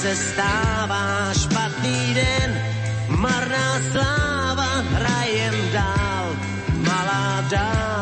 se 0.06 0.16
stává, 0.16 1.34
špatný 1.34 2.14
den, 2.14 2.50
marná 3.08 3.80
sláva, 3.90 4.70
hrajem 4.94 5.54
dál, 5.72 6.26
malá 6.86 7.42
dáva, 7.50 7.95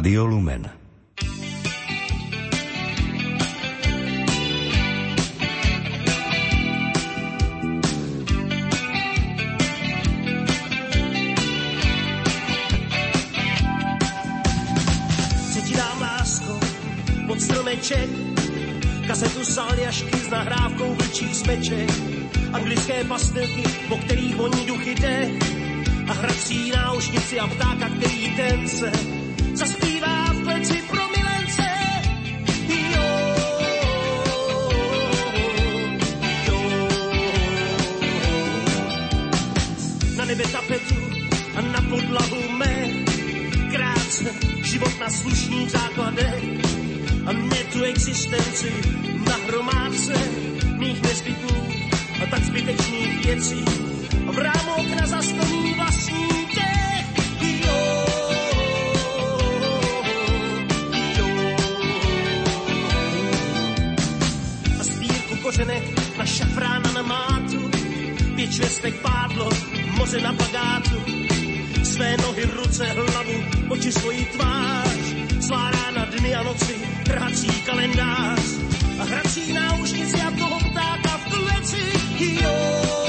Rádio 0.00 0.24
Lumen. 0.24 0.64
Stromeček, 17.38 18.10
kazetu 19.06 19.44
saljašky 19.44 20.16
s 20.16 20.30
nahrávkou 20.30 20.94
vlčích 20.94 21.34
smeček, 21.36 21.90
anglické 22.52 23.04
pastilky, 23.04 23.62
po 23.88 23.96
kterých 23.96 24.36
voní 24.36 24.66
duchy 24.66 24.94
dech, 24.94 25.32
a 26.08 26.12
hrací 26.12 26.70
náušnici 26.70 27.40
a 27.40 27.46
ptáka, 27.46 27.88
který 27.88 28.36
ten 28.36 28.68
se 28.68 29.19
na 45.00 45.10
slušných 45.10 45.70
základech 45.70 46.44
a 47.26 47.32
mě 47.32 47.64
tu 47.72 47.82
existenci 47.82 48.72
na 49.26 49.36
hromádce 49.46 50.14
mých 50.76 51.02
nezbytných 51.02 51.94
a 52.22 52.26
tak 52.30 52.44
zbytečných 52.44 53.24
věcí 53.24 53.64
a 54.28 54.32
v 54.32 54.38
rámu 54.38 54.72
okna 54.78 55.06
zastoní 55.06 55.74
vlastní 55.74 56.28
dech. 56.54 57.06
Jo. 57.66 58.04
kořenek 65.42 66.16
na 66.18 66.26
šafrána 66.26 66.92
na 66.92 67.02
mátu, 67.02 67.70
pět 68.36 68.52
švestek 68.52 68.94
pádlo, 69.00 69.48
moře 69.96 70.20
na 70.20 70.32
bagátu, 70.32 71.00
své 71.84 72.16
nohy, 72.16 72.44
ruce, 72.44 72.84
hlavu, 72.86 73.32
oči 73.68 73.92
svojí 73.92 74.24
tvár. 74.24 74.89
Svá 75.50 75.66
rána, 75.70 76.06
dny 76.14 76.30
a 76.34 76.42
noci, 76.42 76.78
trhací 77.02 77.50
kalendář. 77.66 78.40
A 79.00 79.04
hrací 79.04 79.52
náušnici 79.52 80.20
a 80.22 80.30
toho 80.30 80.58
ptáka 80.70 81.18
v 81.18 81.24
kleci. 81.26 81.82
Jo. 82.18 82.40
Jo. 82.42 82.99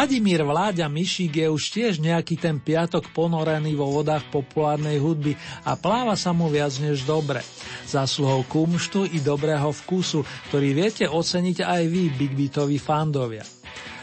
Vladimír 0.00 0.40
Vláďa 0.40 0.88
Mišík 0.88 1.44
je 1.44 1.48
už 1.52 1.76
tiež 1.76 2.00
nejaký 2.00 2.40
ten 2.40 2.56
piatok 2.56 3.12
ponorený 3.12 3.76
vo 3.76 3.84
vodách 4.00 4.24
populárnej 4.32 4.96
hudby 4.96 5.36
a 5.60 5.76
pláva 5.76 6.16
sa 6.16 6.32
mu 6.32 6.48
viac 6.48 6.72
než 6.80 7.04
dobre. 7.04 7.44
Zásluhou 7.84 8.40
kumštu 8.48 9.04
i 9.12 9.20
dobrého 9.20 9.68
vkusu, 9.68 10.24
ktorý 10.48 10.72
viete 10.72 11.04
oceniť 11.04 11.60
aj 11.60 11.82
vy, 11.84 12.16
Big 12.16 12.32
Beatovi 12.32 12.80
fandovia. 12.80 13.44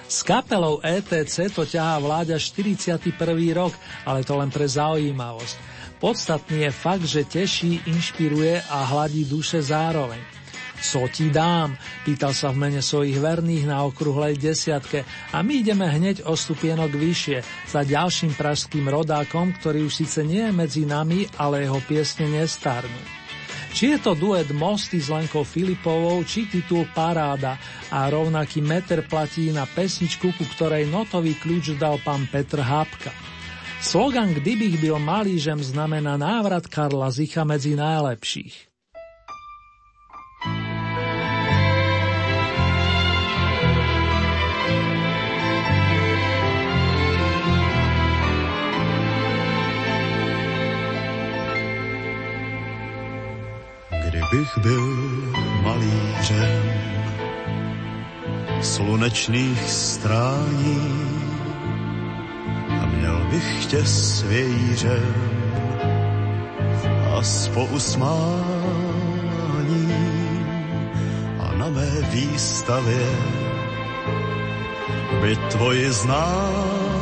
S 0.05 0.21
kapelou 0.21 0.85
ETC 0.85 1.49
to 1.49 1.65
ťahá 1.65 1.97
vláďa 1.97 2.37
41. 2.37 3.01
rok, 3.57 3.73
ale 4.05 4.21
to 4.21 4.37
len 4.37 4.53
pre 4.53 4.69
zaujímavosť. 4.69 5.55
Podstatný 5.97 6.69
je 6.69 6.71
fakt, 6.77 7.09
že 7.09 7.25
teší, 7.25 7.89
inšpiruje 7.89 8.69
a 8.69 8.85
hladí 8.85 9.25
duše 9.25 9.65
zároveň. 9.65 10.21
Co 10.77 11.09
ti 11.09 11.33
dám? 11.33 11.73
Pýtal 12.05 12.37
sa 12.37 12.53
v 12.53 12.61
mene 12.61 12.81
svojich 12.85 13.17
verných 13.17 13.65
na 13.65 13.81
okruhlej 13.83 14.37
desiatke 14.37 15.01
a 15.33 15.41
my 15.41 15.65
ideme 15.65 15.89
hneď 15.89 16.29
o 16.29 16.37
stupienok 16.37 16.93
vyššie 16.93 17.37
za 17.65 17.81
ďalším 17.81 18.37
pražským 18.37 18.85
rodákom, 18.85 19.57
ktorý 19.57 19.89
už 19.89 20.05
síce 20.05 20.21
nie 20.21 20.45
je 20.45 20.53
medzi 20.53 20.83
nami, 20.85 21.25
ale 21.41 21.65
jeho 21.65 21.81
piesne 21.81 22.29
nestarnú. 22.29 23.01
Či 23.77 23.93
je 23.93 23.99
to 24.01 24.17
duet 24.17 24.49
Mosty 24.53 24.97
s 24.97 25.11
Lenkou 25.11 25.45
Filipovou, 25.45 26.25
či 26.25 26.49
titul 26.49 26.89
Paráda 26.97 27.61
a 27.93 28.09
rovnaký 28.09 28.61
meter 28.63 29.05
platí 29.05 29.53
na 29.53 29.69
pesničku, 29.69 30.33
ku 30.33 30.45
ktorej 30.57 30.89
notový 30.89 31.37
kľúč 31.37 31.77
dal 31.77 32.01
pán 32.01 32.25
Petr 32.25 32.57
Hápka. 32.63 33.13
Slogan 33.77 34.33
Kdybych 34.33 34.81
byl 34.81 34.97
malý 34.97 35.37
žem 35.37 35.61
znamená 35.61 36.17
návrat 36.17 36.65
Karla 36.65 37.13
Zicha 37.13 37.45
medzi 37.45 37.77
najlepších. 37.77 38.66
Kdybych 54.29 54.57
byl 54.57 54.83
malířem 55.63 56.63
slunečných 58.61 59.69
strání 59.69 60.81
a 62.81 62.85
měl 62.85 63.27
bych 63.31 63.65
tě 63.65 63.85
svějířem 63.85 65.13
a 67.15 67.23
s 67.23 67.47
pousmáním 67.47 68.27
a 71.39 71.53
na 71.55 71.69
mé 71.69 71.91
výstavě 72.11 73.07
by 75.21 75.35
tvoji 75.35 75.91
známí 75.91 76.97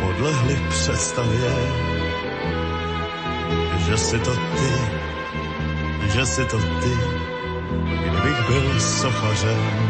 podlehli 0.00 0.60
představě 0.68 1.95
že 3.86 3.96
si 3.96 4.18
to 4.18 4.34
ty, 4.34 4.70
že 6.14 6.26
si 6.26 6.44
to 6.44 6.58
ty, 6.58 6.94
kdybych 8.02 8.46
byl 8.48 8.80
sochařem 8.80 9.86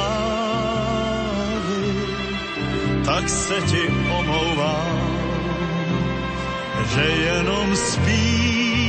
tak 3.06 3.30
se 3.30 3.62
ti 3.62 3.88
omlouvám, 4.10 5.18
že 6.94 7.02
jenom 7.02 7.76
a 7.76 8.87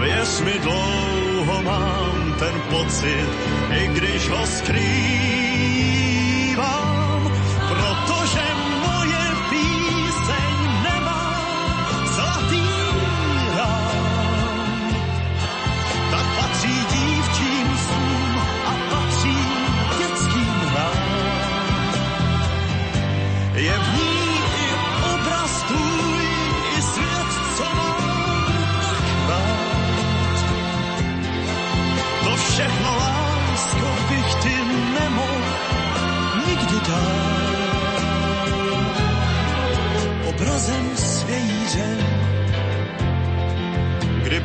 věř 0.00 0.40
mi, 0.40 0.58
dlouho 0.58 1.62
mám 1.62 2.34
ten 2.38 2.60
pocit, 2.70 3.28
i 3.70 3.86
když 3.86 4.28
ho 4.28 4.46
skrývám, 4.46 6.07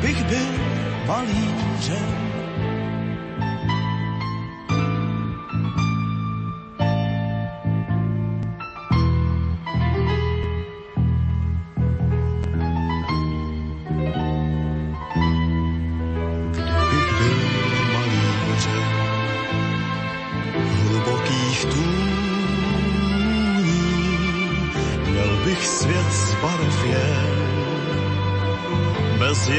bych 0.04 0.24
byl 0.24 0.52
malířem. 1.06 2.23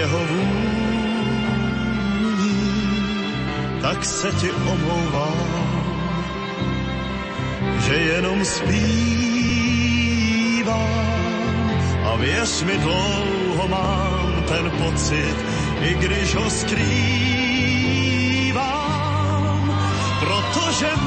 jeho 0.06 0.22
vůní, 0.26 1.82
tak 3.82 4.06
se 4.06 4.32
ti 4.32 4.52
omlouvám, 4.52 5.84
že 7.80 7.94
jenom 7.94 8.46
zpívám. 8.46 8.76
A 12.06 12.16
věř 12.16 12.64
mi, 12.64 12.78
dlouho 12.78 13.68
mám 13.68 14.44
ten 14.48 14.72
pocit, 14.72 15.36
i 15.82 15.94
když 15.94 16.36
ho 16.36 16.50
skrývám, 16.50 16.86
protože 20.20 21.05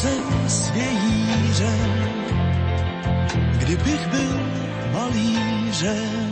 jsem 0.00 0.48
svějířem, 0.48 2.04
kdybych 3.58 4.06
byl 4.08 4.40
malířem. 4.92 6.29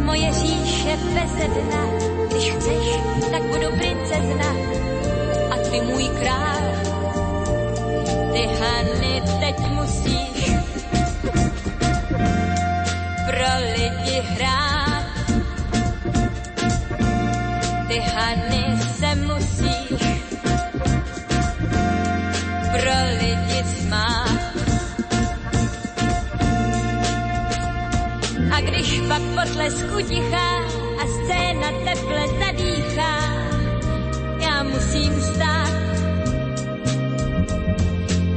moje 0.00 0.32
říše 0.32 0.96
beze 1.14 1.48
dna. 1.48 1.84
Když 2.30 2.50
chceš, 2.50 3.00
tak 3.30 3.42
budu 3.42 3.76
princezna 3.78 4.50
a 5.50 5.56
ty 5.70 5.80
můj 5.80 6.08
král. 6.08 6.60
Ty 8.32 8.48
Hany 8.60 9.22
teď 9.40 9.58
musíš 9.68 10.52
pro 13.26 13.50
lidi 13.74 14.20
hrát. 14.20 15.04
Ty 17.88 18.00
Hany 18.00 18.69
pak 29.10 29.22
potlesku 29.34 29.98
tichá 30.06 30.48
a 31.02 31.04
scéna 31.06 31.70
teple 31.84 32.24
zadýchá. 32.38 33.14
Já 34.38 34.62
musím 34.62 35.20
stát, 35.20 35.72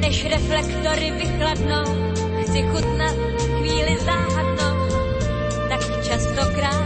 než 0.02 0.26
reflektory 0.26 1.12
vychladnou, 1.12 2.14
chci 2.42 2.62
chutnat 2.62 3.16
chvíli 3.58 3.98
záhadnou, 4.06 4.90
tak 5.70 6.04
častokrát 6.04 6.83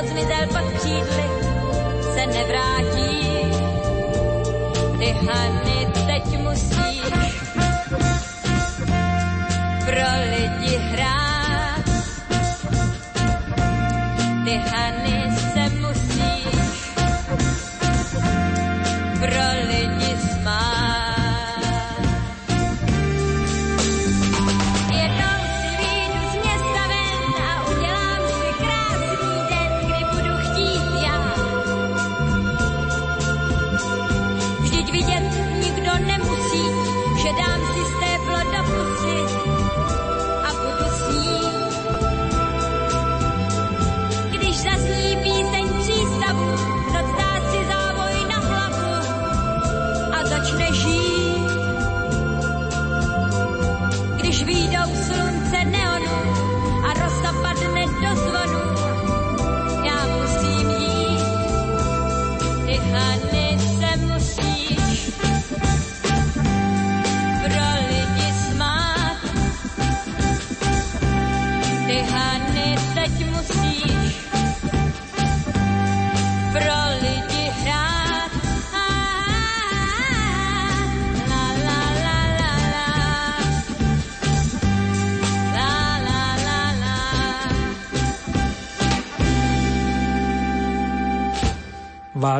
co 0.00 0.06
zmizel 0.06 0.46
pod 0.46 0.72
křídly, 0.78 1.24
se 2.14 2.26
nevrátí. 2.26 3.30
Ty 4.98 5.06
hany, 5.06 5.99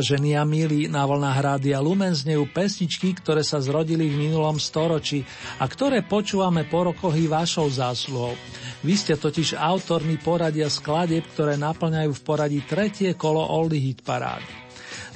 Vážení 0.00 0.32
a 0.32 0.48
milí, 0.48 0.88
na 0.88 1.04
vlnách 1.04 1.38
Rádia 1.44 1.76
Lumen 1.76 2.16
znejú 2.16 2.48
pesničky, 2.48 3.12
ktoré 3.20 3.44
sa 3.44 3.60
zrodili 3.60 4.08
v 4.08 4.32
minulom 4.32 4.56
storočí 4.56 5.28
a 5.60 5.68
ktoré 5.68 6.00
počúvame 6.00 6.64
po 6.64 6.88
rokoch 6.88 7.12
i 7.12 7.28
vašou 7.28 7.68
zásluhou. 7.68 8.32
Vy 8.80 8.96
ste 8.96 9.20
totiž 9.20 9.60
autormi 9.60 10.16
poradia 10.16 10.72
skladeb, 10.72 11.20
ktoré 11.36 11.60
naplňajú 11.60 12.16
v 12.16 12.24
poradí 12.24 12.64
tretie 12.64 13.12
kolo 13.12 13.44
Oldy 13.44 13.76
Hit 13.76 14.00
Parády. 14.00 14.48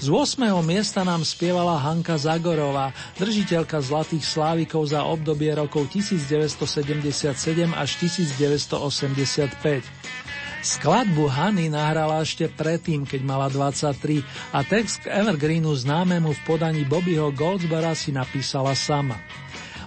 Z 0.04 0.12
8. 0.12 0.52
miesta 0.60 1.00
nám 1.00 1.24
spievala 1.24 1.80
Hanka 1.80 2.20
Zagorová, 2.20 2.92
držiteľka 3.16 3.80
Zlatých 3.80 4.20
slávikov 4.20 4.84
za 4.84 5.08
obdobie 5.08 5.48
rokov 5.56 5.88
1977 5.96 7.72
až 7.72 7.90
1985. 8.04 10.23
Skladbu 10.64 11.28
Hany 11.28 11.68
nahrala 11.68 12.24
ešte 12.24 12.48
predtým, 12.48 13.04
keď 13.04 13.20
mala 13.20 13.52
23 13.52 14.24
a 14.56 14.64
text 14.64 15.04
k 15.04 15.12
Evergreenu 15.12 15.68
známemu 15.76 16.32
v 16.32 16.40
podaní 16.48 16.88
Bobbyho 16.88 17.36
Goldsbora 17.36 17.92
si 17.92 18.16
napísala 18.16 18.72
sama. 18.72 19.20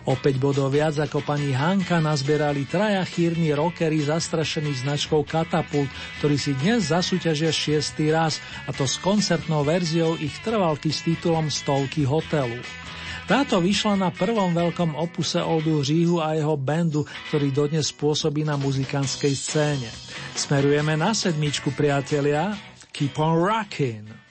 O 0.05 0.13
5 0.13 0.37
bodov 0.37 0.69
viac 0.69 0.93
ako 1.01 1.25
pani 1.25 1.49
Hanka 1.49 1.97
nazbierali 1.97 2.69
traja 2.69 3.01
chýrni 3.09 3.57
rockery 3.57 4.05
zastrašení 4.05 4.77
značkou 4.85 5.25
Katapult, 5.25 5.89
ktorí 6.21 6.37
si 6.37 6.53
dnes 6.61 6.93
zasúťažia 6.93 7.49
šiestý 7.49 8.13
raz, 8.13 8.37
a 8.63 8.71
to 8.71 8.85
s 8.85 9.01
koncertnou 9.01 9.65
verziou 9.65 10.13
ich 10.21 10.37
trvalky 10.45 10.93
s 10.93 11.01
titulom 11.01 11.49
Stovky 11.49 12.05
hotelu. 12.05 12.61
Táto 13.27 13.59
vyšla 13.59 13.99
na 13.99 14.07
prvom 14.07 14.55
veľkom 14.55 14.95
opuse 14.95 15.43
Oldu 15.43 15.83
Hříhu 15.83 16.23
a 16.23 16.39
jeho 16.39 16.55
bandu, 16.55 17.03
ktorý 17.27 17.51
dodnes 17.51 17.91
pôsobí 17.91 18.47
na 18.47 18.55
muzikantskej 18.55 19.33
scéne. 19.35 19.91
Smerujeme 20.31 20.95
na 20.95 21.11
sedmičku, 21.11 21.75
priatelia. 21.75 22.55
Keep 22.95 23.19
on 23.19 23.35
rocking. 23.35 24.26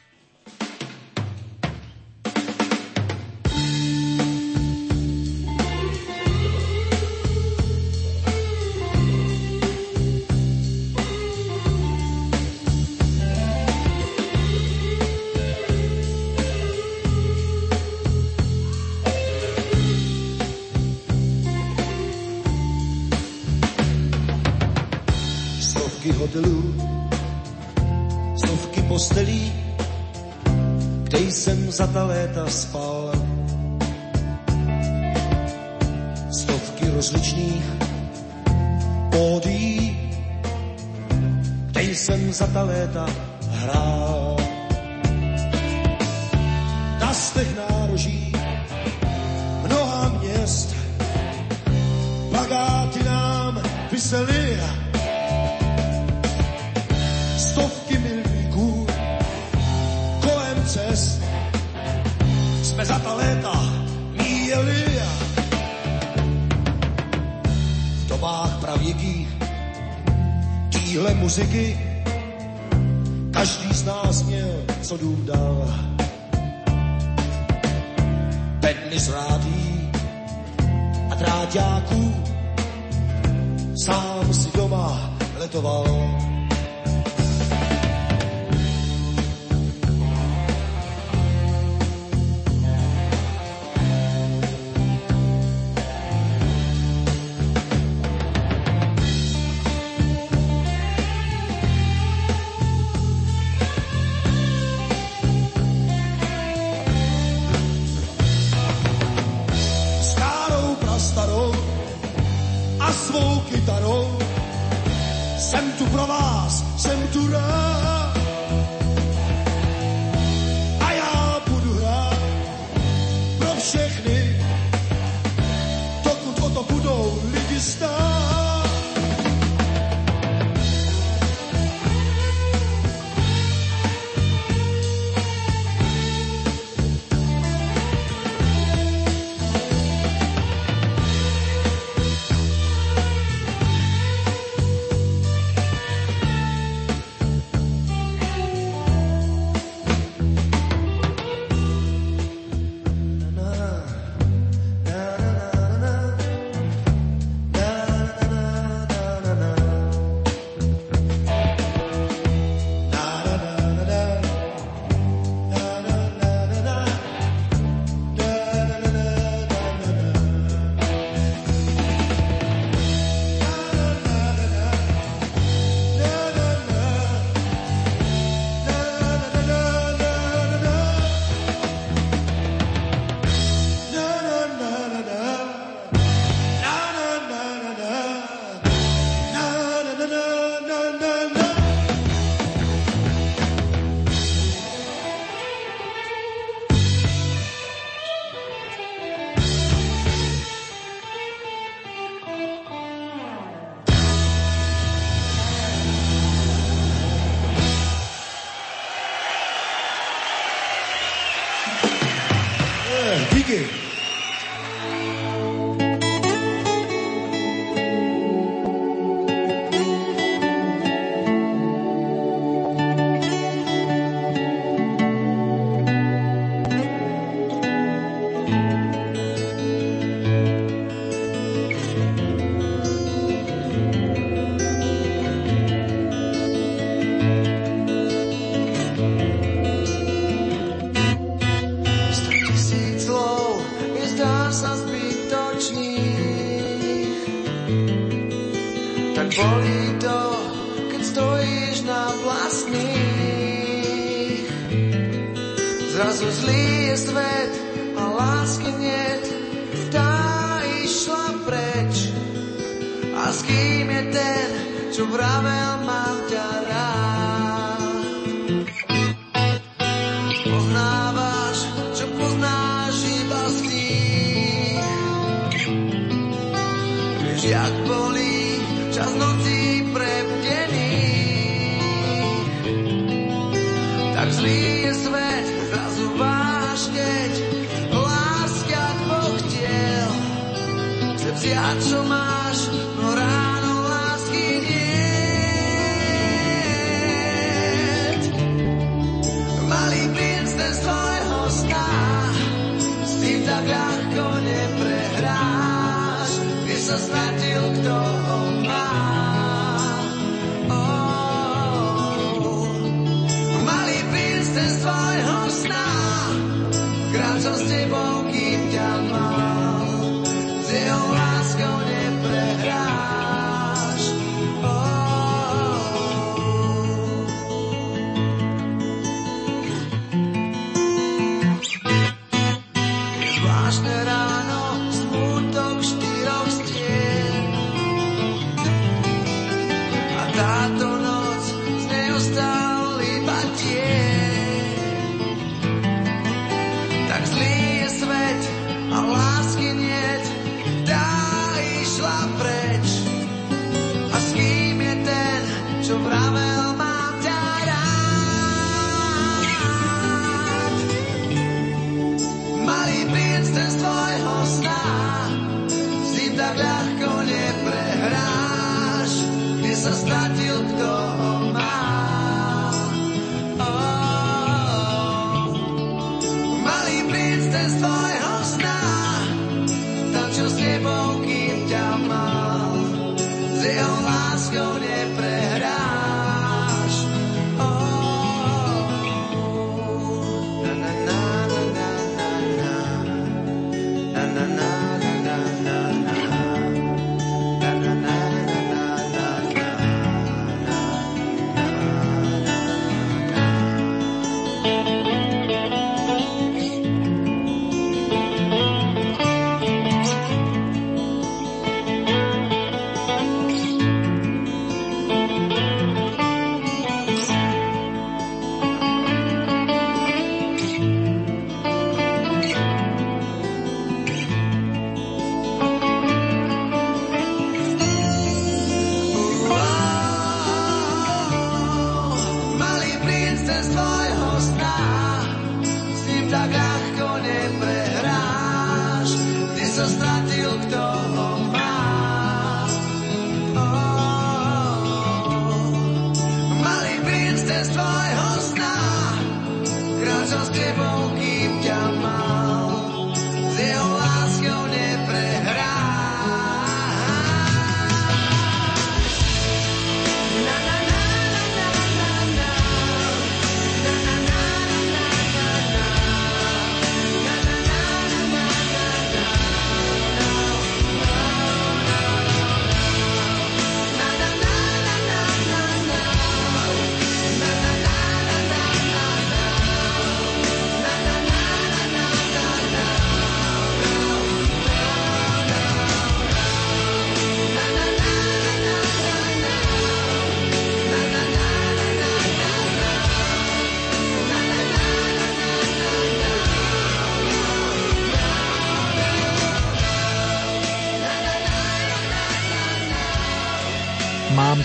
Čo 291.80 292.02
máš, 292.02 292.58
no 292.98 293.14
ráno 293.14 293.45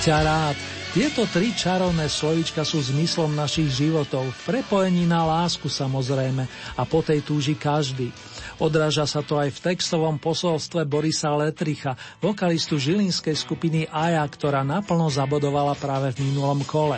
ťa 0.01 0.17
rád. 0.25 0.57
Tieto 0.97 1.29
tri 1.29 1.53
čarovné 1.53 2.09
slovička 2.09 2.65
sú 2.65 2.81
zmyslom 2.81 3.37
našich 3.37 3.69
životov, 3.69 4.33
prepojení 4.49 5.05
na 5.05 5.29
lásku 5.29 5.69
samozrejme 5.69 6.49
a 6.73 6.81
po 6.89 7.05
tej 7.05 7.21
túži 7.21 7.53
každý. 7.53 8.09
Odráža 8.57 9.05
sa 9.05 9.21
to 9.21 9.37
aj 9.37 9.53
v 9.53 9.61
textovom 9.61 10.17
posolstve 10.17 10.89
Borisa 10.89 11.29
Letricha, 11.37 11.93
vokalistu 12.17 12.81
žilinskej 12.81 13.37
skupiny 13.37 13.85
Aja, 13.93 14.25
ktorá 14.25 14.65
naplno 14.65 15.05
zabodovala 15.05 15.77
práve 15.77 16.17
v 16.17 16.33
minulom 16.33 16.65
kole. 16.65 16.97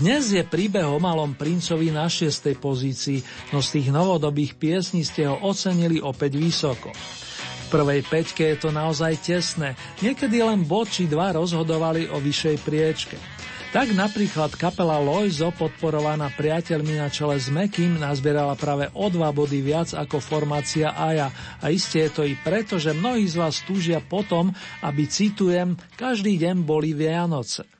Dnes 0.00 0.32
je 0.32 0.40
príbeh 0.40 0.88
o 0.88 0.96
malom 0.96 1.36
princovi 1.36 1.92
na 1.92 2.08
šiestej 2.08 2.56
pozícii, 2.56 3.20
no 3.52 3.60
z 3.60 3.68
tých 3.68 3.92
novodobých 3.92 4.56
piesní 4.56 5.04
ste 5.04 5.28
ho 5.28 5.44
ocenili 5.44 6.00
opäť 6.00 6.40
vysoko 6.40 6.88
prvej 7.74 8.06
peťke 8.06 8.54
je 8.54 8.56
to 8.62 8.70
naozaj 8.70 9.18
tesné, 9.18 9.74
niekedy 9.98 10.38
len 10.46 10.62
bod 10.62 10.86
či 10.86 11.10
dva 11.10 11.34
rozhodovali 11.34 12.06
o 12.06 12.22
vyššej 12.22 12.56
priečke. 12.62 13.18
Tak 13.74 13.90
napríklad 13.90 14.54
kapela 14.54 15.02
Loizo, 15.02 15.50
podporovaná 15.50 16.30
priateľmi 16.30 17.02
na 17.02 17.10
čele 17.10 17.34
s 17.34 17.50
Mekým, 17.50 17.98
nazbierala 17.98 18.54
práve 18.54 18.86
o 18.94 19.10
dva 19.10 19.34
body 19.34 19.58
viac 19.58 19.90
ako 19.90 20.22
formácia 20.22 20.94
Aja. 20.94 21.34
A 21.58 21.74
isté 21.74 22.06
je 22.06 22.10
to 22.14 22.22
i 22.22 22.38
preto, 22.38 22.78
že 22.78 22.94
mnohí 22.94 23.26
z 23.26 23.42
vás 23.42 23.66
túžia 23.66 23.98
potom, 23.98 24.54
aby, 24.78 25.10
citujem, 25.10 25.74
každý 25.98 26.38
deň 26.38 26.62
boli 26.62 26.94
Vianoce. 26.94 27.73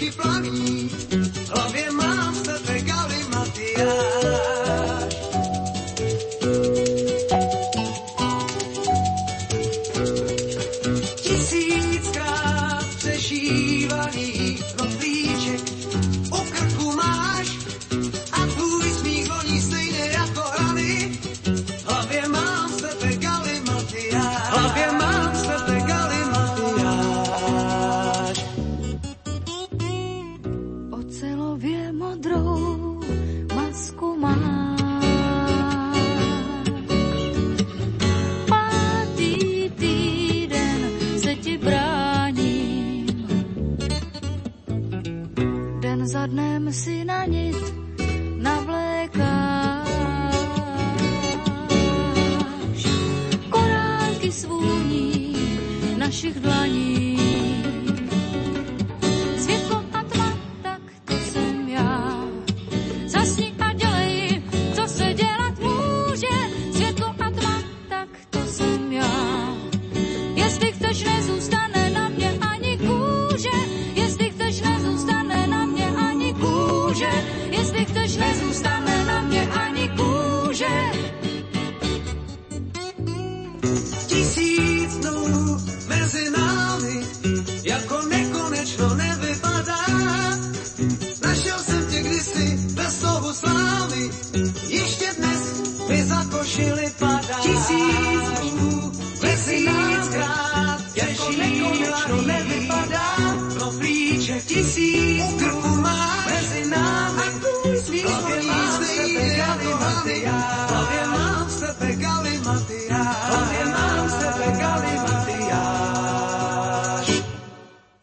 Keep 0.00 0.14
Frankie. 0.14 0.69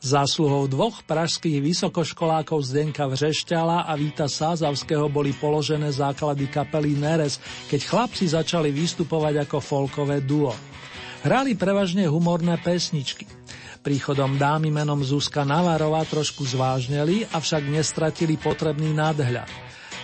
Zásluhou 0.07 0.71
dvoch 0.71 1.03
pražských 1.03 1.59
vysokoškolákov 1.59 2.63
Zdenka 2.63 3.11
Vřešťala 3.11 3.91
a 3.91 3.93
Víta 3.99 4.31
Sázavského 4.31 5.11
boli 5.11 5.35
položené 5.35 5.91
základy 5.91 6.47
kapely 6.47 6.95
Neres, 6.95 7.43
keď 7.67 7.83
chlapci 7.83 8.31
začali 8.31 8.71
vystupovať 8.71 9.43
ako 9.43 9.59
folkové 9.59 10.23
duo. 10.23 10.55
Hrali 11.27 11.59
prevažne 11.59 12.07
humorné 12.07 12.55
pesničky. 12.55 13.27
Príchodom 13.83 14.39
dámy 14.39 14.71
menom 14.71 15.03
Zuzka 15.03 15.43
Navarová 15.43 16.07
trošku 16.07 16.47
zvážneli, 16.47 17.27
avšak 17.27 17.67
nestratili 17.67 18.39
potrebný 18.39 18.95
nadhľad. 18.95 19.51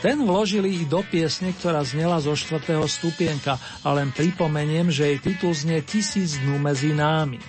Ten 0.04 0.20
vložili 0.20 0.84
i 0.84 0.84
do 0.84 1.00
piesne, 1.00 1.56
ktorá 1.56 1.80
znela 1.88 2.20
zo 2.20 2.36
4. 2.36 2.60
stupienka 2.92 3.56
a 3.88 3.96
len 3.96 4.12
pripomeniem, 4.12 4.92
že 4.92 5.16
jej 5.16 5.20
titul 5.24 5.56
znie 5.56 5.80
Tisíc 5.80 6.44
dnú 6.44 6.60
medzi 6.60 6.92
námi. 6.92 7.40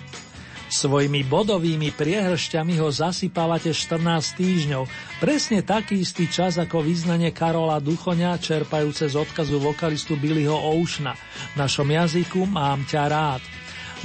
Svojimi 0.65 1.21
bodovými 1.21 1.93
priehršťami 1.93 2.81
ho 2.81 2.89
zasypala 2.89 3.61
14 3.61 4.01
týždňov, 4.33 4.89
presne 5.21 5.61
taký 5.61 6.01
istý 6.01 6.25
čas 6.25 6.57
ako 6.57 6.81
význanie 6.81 7.29
Karola 7.29 7.77
Duchoňa, 7.77 8.41
čerpajúce 8.41 9.05
z 9.05 9.15
odkazu 9.15 9.61
vokalistu 9.61 10.17
Billyho 10.17 10.57
Oušna. 10.57 11.13
V 11.53 11.55
našom 11.61 11.85
jazyku 11.85 12.49
mám 12.49 12.81
ťa 12.89 13.03
rád. 13.05 13.43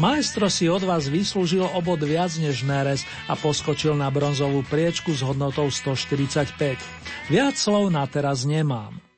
Maestro 0.01 0.49
si 0.49 0.65
od 0.65 0.81
vás 0.81 1.13
vyslúžil 1.13 1.65
obod 1.77 2.01
viac 2.01 2.33
než 2.41 2.65
nerez 2.65 3.05
a 3.29 3.37
poskočil 3.37 3.93
na 3.93 4.09
bronzovú 4.09 4.65
priečku 4.65 5.13
s 5.13 5.21
hodnotou 5.21 5.69
145. 5.69 6.57
Viac 7.29 7.55
slov 7.57 7.93
na 7.93 8.09
teraz 8.09 8.49
nemám. 8.49 9.10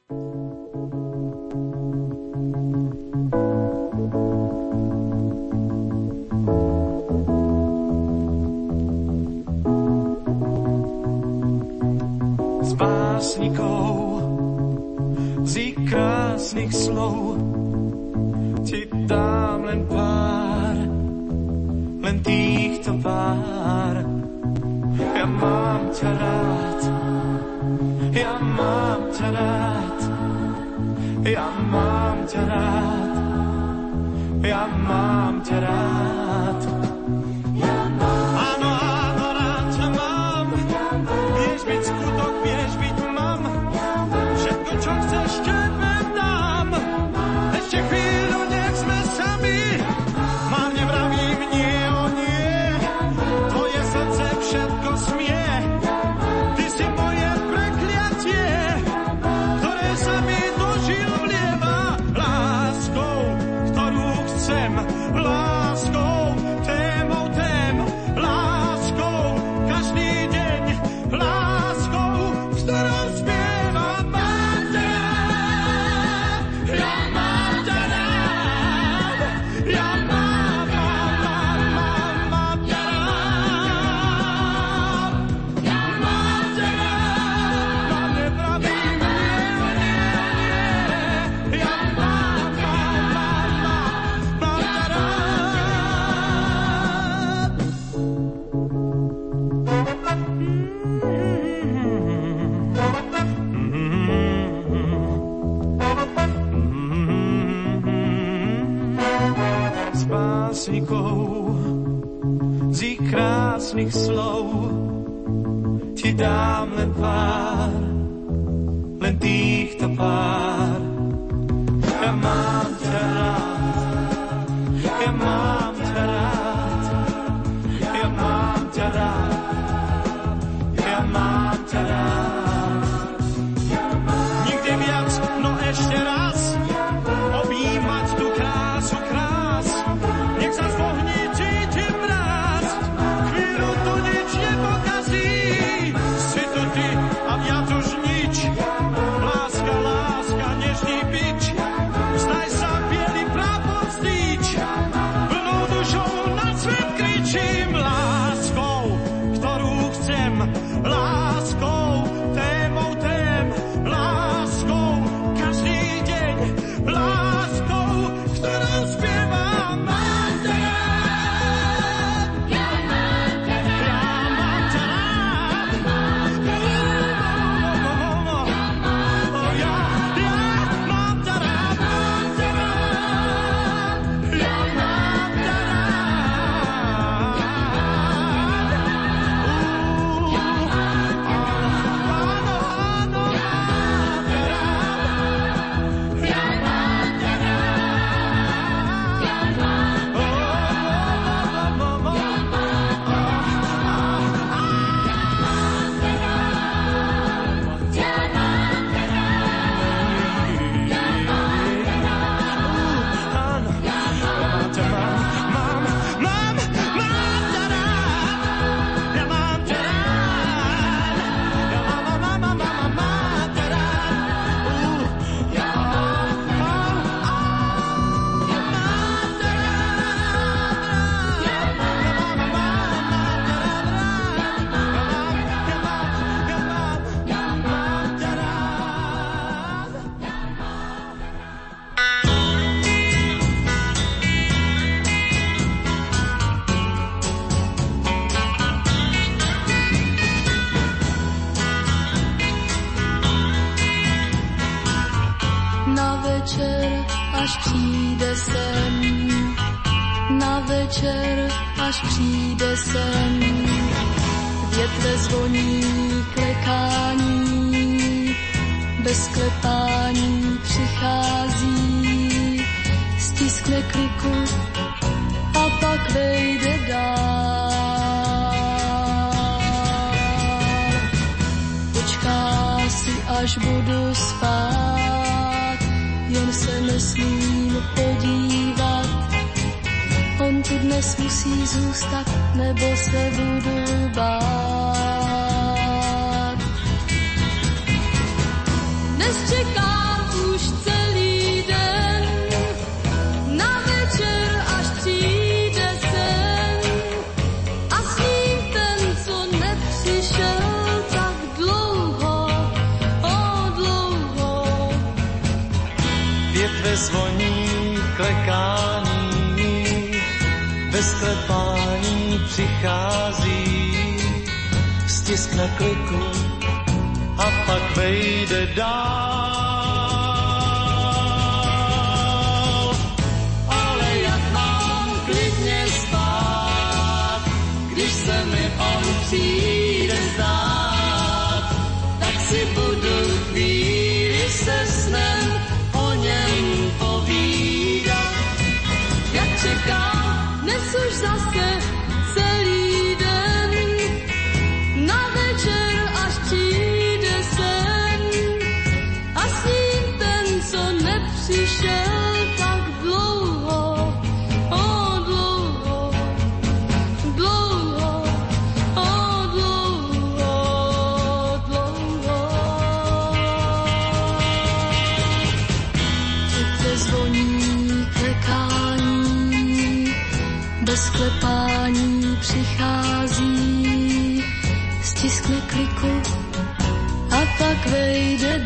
Přijde 339.33 339.82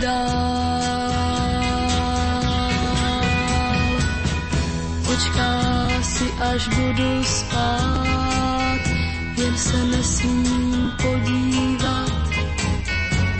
dál. 0.00 1.12
Počká 5.06 5.50
si, 6.02 6.24
až 6.52 6.68
budu 6.68 7.24
spát, 7.24 8.80
jen 9.36 9.56
se 9.58 9.84
nesmím 9.84 10.92
podívat. 11.02 12.30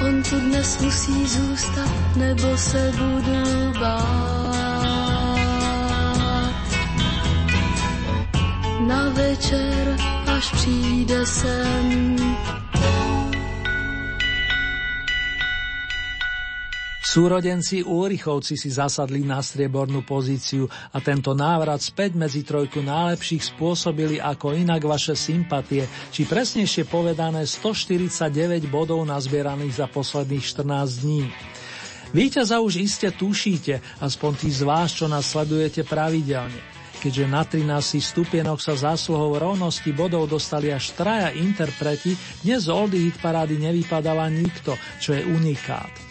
On 0.07 0.23
tu 0.23 0.41
dnes 0.41 0.81
musí 0.81 1.27
zůstat, 1.27 1.91
nebo 2.16 2.57
se 2.57 2.93
budu 2.99 3.81
bát. 3.81 4.37
na 8.87 9.09
večer, 9.09 9.97
až 10.27 10.51
přijde 10.51 11.27
sem. 11.27 12.36
Súrodenci 17.17 17.81
Úrichovci 17.81 18.61
si 18.61 18.69
zasadli 18.69 19.25
na 19.25 19.41
striebornú 19.41 20.05
pozíciu 20.05 20.69
a 20.69 21.01
tento 21.01 21.33
návrat 21.33 21.81
späť 21.81 22.13
medzi 22.13 22.45
trojku 22.45 22.85
najlepších 22.85 23.57
spôsobili 23.57 24.21
ako 24.21 24.53
inak 24.53 24.85
vaše 24.85 25.17
sympatie, 25.17 25.89
či 26.13 26.29
presnejšie 26.29 26.85
povedané 26.85 27.49
149 27.49 28.69
bodov 28.69 29.01
nazbieraných 29.09 29.81
za 29.81 29.89
posledných 29.89 30.45
14 30.45 31.09
dní. 31.09 31.25
Víťaza 32.13 32.61
už 32.61 32.85
iste 32.85 33.09
tušíte, 33.09 33.81
aspoň 34.05 34.33
tí 34.37 34.53
z 34.53 34.69
vás, 34.69 34.93
čo 34.93 35.09
nás 35.09 35.25
sledujete 35.25 35.89
pravidelne 35.89 36.77
keďže 36.97 37.25
na 37.29 37.45
13 37.45 37.97
stupienok 37.97 38.61
sa 38.61 38.77
zásluhou 38.77 39.41
rovnosti 39.41 39.89
bodov 39.95 40.29
dostali 40.29 40.69
až 40.69 40.93
traja 40.93 41.33
interpreti, 41.33 42.13
dnes 42.45 42.67
z 42.67 42.73
Oldy 42.73 43.09
hit 43.09 43.17
parády 43.25 43.57
nevypadala 43.57 44.27
nikto, 44.33 44.75
čo 44.99 45.15
je 45.15 45.23
unikát. 45.23 46.06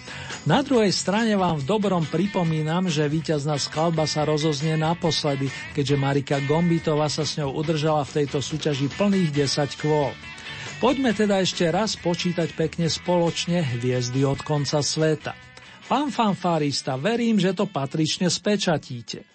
Na 0.46 0.62
druhej 0.62 0.94
strane 0.94 1.34
vám 1.34 1.58
v 1.58 1.66
dobrom 1.66 2.06
pripomínam, 2.06 2.86
že 2.86 3.10
víťazná 3.10 3.58
skladba 3.58 4.06
sa 4.06 4.30
rozoznie 4.30 4.78
naposledy, 4.78 5.50
keďže 5.74 5.98
Marika 5.98 6.38
Gombitová 6.38 7.10
sa 7.10 7.26
s 7.26 7.42
ňou 7.42 7.58
udržala 7.58 8.06
v 8.06 8.22
tejto 8.22 8.46
súťaži 8.46 8.94
plných 8.94 9.34
10 9.34 9.82
kvôl. 9.82 10.14
Poďme 10.78 11.18
teda 11.18 11.42
ešte 11.42 11.66
raz 11.74 11.98
počítať 11.98 12.54
pekne 12.54 12.86
spoločne 12.94 13.66
hviezdy 13.74 14.22
od 14.22 14.38
konca 14.46 14.86
sveta. 14.86 15.34
Pán 15.90 16.14
fanfárista, 16.14 16.94
verím, 16.94 17.42
že 17.42 17.58
to 17.58 17.66
patrične 17.66 18.30
spečatíte. 18.30 19.35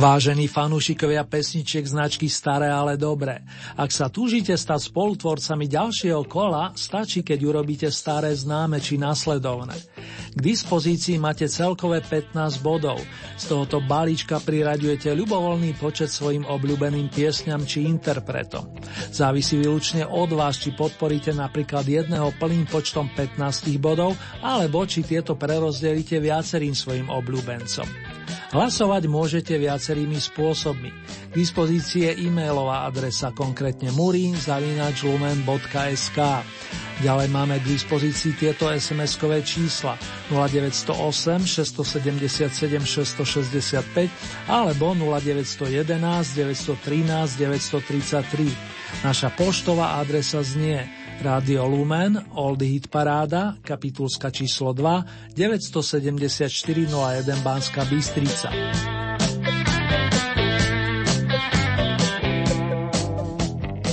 Vážení 0.00 0.48
fanúšikovia 0.48 1.28
pesničiek 1.28 1.84
značky 1.84 2.24
Staré, 2.24 2.72
ale 2.72 2.96
dobré. 2.96 3.44
Ak 3.76 3.92
sa 3.92 4.08
túžite 4.08 4.56
stať 4.56 4.88
spolutvorcami 4.88 5.68
ďalšieho 5.68 6.24
kola, 6.24 6.72
stačí, 6.72 7.20
keď 7.20 7.44
urobíte 7.44 7.92
staré 7.92 8.32
známe 8.32 8.80
či 8.80 8.96
nasledovné. 8.96 9.76
K 10.32 10.40
dispozícii 10.40 11.20
máte 11.20 11.52
celkové 11.52 12.00
15 12.00 12.32
bodov. 12.64 12.96
Z 13.36 13.52
tohoto 13.52 13.84
balíčka 13.84 14.40
priraďujete 14.40 15.12
ľubovoľný 15.12 15.76
počet 15.76 16.08
svojim 16.08 16.48
obľúbeným 16.48 17.12
piesňam 17.12 17.68
či 17.68 17.84
interpretom. 17.84 18.72
Závisí 19.12 19.60
výlučne 19.60 20.08
od 20.08 20.32
vás, 20.32 20.64
či 20.64 20.72
podporíte 20.72 21.36
napríklad 21.36 21.84
jedného 21.84 22.32
plným 22.40 22.64
počtom 22.72 23.12
15 23.12 23.76
bodov, 23.76 24.16
alebo 24.40 24.80
či 24.88 25.04
tieto 25.04 25.36
prerozdelíte 25.36 26.24
viacerým 26.24 26.72
svojim 26.72 27.12
obľúbencom. 27.12 28.09
Hlasovať 28.50 29.06
môžete 29.06 29.54
viacerými 29.56 30.18
spôsobmi. 30.18 30.90
K 31.30 31.32
dispozícii 31.32 32.10
je 32.10 32.26
e-mailová 32.26 32.82
adresa, 32.84 33.30
konkrétne 33.30 33.94
murin.lumen.sk. 33.94 36.18
Ďalej 37.00 37.28
máme 37.32 37.56
k 37.64 37.70
dispozícii 37.70 38.36
tieto 38.36 38.68
SMS-kové 38.68 39.40
čísla 39.40 39.96
0908 40.28 41.48
677 41.48 42.52
665 42.84 44.12
alebo 44.44 44.92
0911 44.92 45.96
913 46.36 47.40
933. 47.40 49.00
Naša 49.00 49.32
poštová 49.32 49.96
adresa 49.96 50.44
znie 50.44 50.99
Rádio 51.20 51.68
Lumen, 51.68 52.16
Old 52.32 52.64
Hit 52.64 52.88
Paráda, 52.88 53.52
kapitulska 53.60 54.32
číslo 54.32 54.72
2, 54.72 55.36
974 55.36 56.48
01 56.88 57.44
Banska 57.44 57.84
Bystrica. 57.84 58.48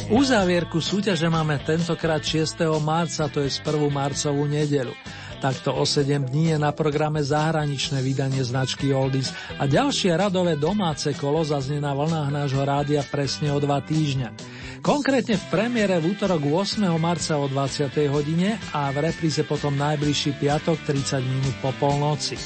Uzávierku 0.08 0.80
súťaže 0.80 1.28
máme 1.28 1.60
tentokrát 1.68 2.24
6. 2.24 2.64
marca, 2.80 3.28
to 3.28 3.44
je 3.44 3.52
z 3.52 3.60
1. 3.60 3.92
marcovú 3.92 4.48
nedelu. 4.48 4.96
Takto 5.44 5.76
o 5.76 5.84
7 5.84 6.32
dní 6.32 6.56
je 6.56 6.58
na 6.58 6.72
programe 6.72 7.20
zahraničné 7.20 8.00
vydanie 8.08 8.40
značky 8.40 8.96
Oldies 8.96 9.36
a 9.60 9.68
ďalšie 9.68 10.16
radové 10.16 10.56
domáce 10.56 11.12
kolo 11.20 11.44
zaznie 11.44 11.84
na 11.84 11.92
vlnách 11.92 12.32
nášho 12.32 12.64
rádia 12.64 13.04
presne 13.04 13.52
o 13.52 13.60
dva 13.60 13.84
týždňa. 13.84 14.57
Konkrétne 14.88 15.36
v 15.36 15.52
premiére 15.52 16.00
v 16.00 16.16
útorok 16.16 16.48
8. 16.48 16.80
marca 16.96 17.36
o 17.36 17.52
20. 17.52 17.92
hodine 18.08 18.56
a 18.72 18.88
v 18.96 19.12
repríze 19.12 19.44
potom 19.44 19.76
najbližší 19.76 20.40
piatok 20.40 20.80
30 20.80 21.28
minút 21.28 21.60
po 21.60 21.76
polnoci. 21.76 22.40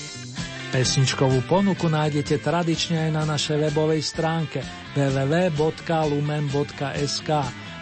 Pesničkovú 0.73 1.45
ponuku 1.45 1.85
nájdete 1.85 2.41
tradične 2.41 3.05
aj 3.05 3.11
na 3.13 3.30
našej 3.30 3.69
webovej 3.69 4.01
stránke 4.01 4.65
www.lumen.sk 4.97 5.61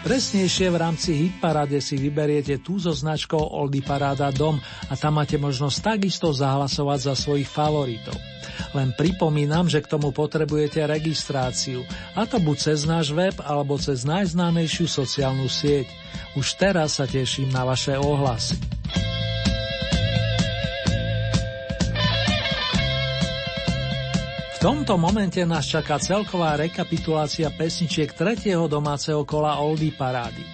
Presnejšie 0.00 0.72
v 0.72 0.80
rámci 0.80 1.10
Hitparade 1.12 1.76
si 1.84 2.00
vyberiete 2.00 2.56
tú 2.64 2.80
so 2.80 2.88
značkou 2.88 3.36
Oldy 3.36 3.84
Paráda 3.84 4.32
Dom 4.32 4.56
a 4.88 4.96
tam 4.96 5.20
máte 5.20 5.36
možnosť 5.36 5.76
takisto 5.92 6.32
zahlasovať 6.32 7.12
za 7.12 7.14
svojich 7.14 7.44
favoritov. 7.44 8.16
Len 8.72 8.96
pripomínam, 8.96 9.68
že 9.68 9.84
k 9.84 9.92
tomu 9.92 10.08
potrebujete 10.08 10.88
registráciu, 10.88 11.84
a 12.16 12.24
to 12.24 12.40
buď 12.40 12.56
cez 12.72 12.88
náš 12.88 13.12
web 13.12 13.36
alebo 13.44 13.76
cez 13.76 14.08
najznámejšiu 14.08 14.88
sociálnu 14.88 15.52
sieť. 15.52 15.92
Už 16.32 16.56
teraz 16.56 16.96
sa 16.96 17.04
teším 17.04 17.52
na 17.52 17.68
vaše 17.68 17.92
ohlasy. 18.00 18.56
Tomto 24.60 25.00
momente 25.00 25.40
nás 25.48 25.64
čaká 25.64 25.96
celková 25.96 26.52
rekapitulácia 26.60 27.48
pesničiek 27.48 28.12
tretieho 28.12 28.68
domáceho 28.68 29.24
kola 29.24 29.56
Oldie 29.56 29.96
Parády. 29.96 30.44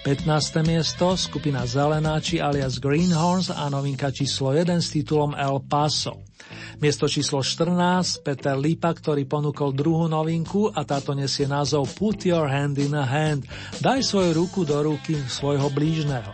15. 0.00 0.64
miesto 0.64 1.12
skupina 1.12 1.68
Zelenáči 1.68 2.40
alias 2.40 2.80
Greenhorns 2.80 3.52
a 3.52 3.68
novinka 3.68 4.08
číslo 4.08 4.56
1 4.56 4.80
s 4.80 4.96
titulom 4.96 5.36
El 5.36 5.60
Paso. 5.68 6.24
Miesto 6.80 7.04
číslo 7.04 7.44
14 7.44 8.24
Peter 8.24 8.56
Lipa, 8.56 8.96
ktorý 8.96 9.28
ponúkol 9.28 9.76
druhú 9.76 10.08
novinku 10.08 10.72
a 10.72 10.80
táto 10.88 11.12
nesie 11.12 11.44
názov 11.44 11.84
Put 11.92 12.24
Your 12.24 12.48
Hand 12.48 12.80
in 12.80 12.96
a 12.96 13.04
Hand. 13.04 13.44
Daj 13.84 14.00
svoju 14.00 14.40
ruku 14.40 14.64
do 14.64 14.80
ruky 14.80 15.20
svojho 15.28 15.68
blížneho. 15.68 16.32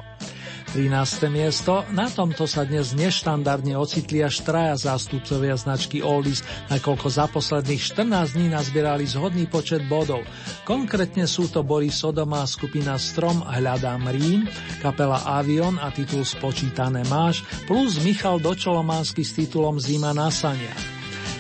13. 0.75 1.31
miesto. 1.31 1.87
Na 1.95 2.11
tomto 2.11 2.51
sa 2.51 2.67
dnes 2.67 2.91
neštandardne 2.97 3.79
ocitli 3.79 4.25
až 4.25 4.43
traja 4.43 4.91
zástupcovia 4.91 5.55
značky 5.55 6.03
Oldies, 6.03 6.43
nakoľko 6.73 7.07
za 7.07 7.31
posledných 7.31 7.79
14 7.79 8.35
dní 8.35 8.47
nazbierali 8.51 9.07
zhodný 9.07 9.47
počet 9.47 9.87
bodov. 9.87 10.27
Konkrétne 10.67 11.31
sú 11.31 11.47
to 11.47 11.63
Boris 11.63 12.03
Sodoma, 12.03 12.43
skupina 12.51 12.99
Strom 12.99 13.47
Hľadám 13.47 14.11
Rím, 14.11 14.51
kapela 14.83 15.23
Avion 15.39 15.79
a 15.79 15.95
titul 15.95 16.27
Spočítané 16.27 17.07
máš, 17.07 17.47
plus 17.71 18.03
Michal 18.03 18.43
Dočolománsky 18.43 19.23
s 19.23 19.39
titulom 19.39 19.79
Zima 19.79 20.11
na 20.11 20.35
saniach. 20.35 20.83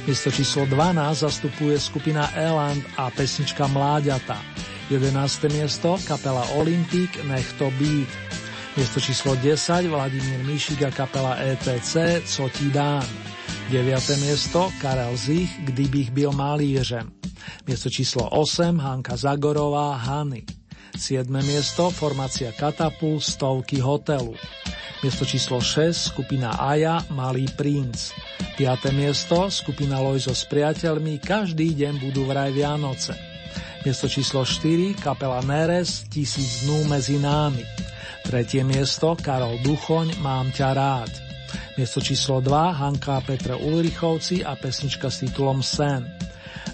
Miesto 0.07 0.31
číslo 0.31 0.71
12 0.71 1.27
zastupuje 1.27 1.75
skupina 1.83 2.31
Eland 2.39 2.79
a 2.95 3.11
pesnička 3.11 3.67
Mláďata. 3.67 4.39
11. 4.87 5.51
miesto 5.51 5.99
kapela 6.07 6.47
Olympic 6.55 7.11
Nech 7.27 7.51
to 7.59 7.75
být. 7.75 8.07
Miesto 8.77 9.01
číslo 9.01 9.33
10 9.41 9.89
Vladimír 9.89 10.45
Mišik 10.45 10.85
a 10.85 10.93
kapela 10.93 11.41
ETC 11.41 11.97
Co 12.29 12.45
ti 12.53 12.69
dám. 12.69 13.09
9. 13.73 14.21
miesto 14.21 14.69
Karel 14.85 15.17
Zich 15.17 15.49
Kdybych 15.65 16.13
byl 16.13 16.33
malířem. 16.37 17.09
Miesto 17.67 17.89
číslo 17.89 18.29
8 18.29 18.77
Hanka 18.77 19.17
Zagorová 19.17 19.97
Hany. 19.97 20.45
7. 20.93 21.25
miesto 21.41 21.89
formácia 21.89 22.53
Katapult 22.53 23.25
Stovky 23.25 23.81
hotelu. 23.81 24.37
Miesto 25.01 25.25
číslo 25.25 25.57
6 25.57 26.13
skupina 26.13 26.61
Aja 26.61 27.01
Malý 27.09 27.49
princ. 27.57 28.13
5. 28.61 28.93
miesto 28.93 29.49
skupina 29.49 30.05
Lojzo 30.05 30.37
s 30.37 30.45
priateľmi 30.53 31.17
Každý 31.25 31.73
deň 31.73 31.97
budú 31.97 32.29
vraj 32.29 32.53
Vianoce. 32.53 33.17
Miesto 33.89 34.05
číslo 34.05 34.45
4 34.45 35.01
kapela 35.01 35.41
Neres 35.41 36.05
Tisíc 36.13 36.69
dnú 36.69 36.85
medzi 36.93 37.17
námi. 37.17 37.65
Tretie 38.27 38.67
miesto 38.67 39.15
Karol 39.15 39.63
Duchoň 39.63 40.19
Mám 40.19 40.51
ťa 40.51 40.75
rád. 40.75 41.13
Miesto 41.79 42.03
číslo 42.03 42.43
2 42.43 42.75
Hanka 42.75 43.23
Petra 43.23 43.55
Ulrichovci 43.55 44.43
a 44.43 44.59
pesnička 44.59 45.07
s 45.07 45.23
titulom 45.23 45.63
Sen. 45.63 46.03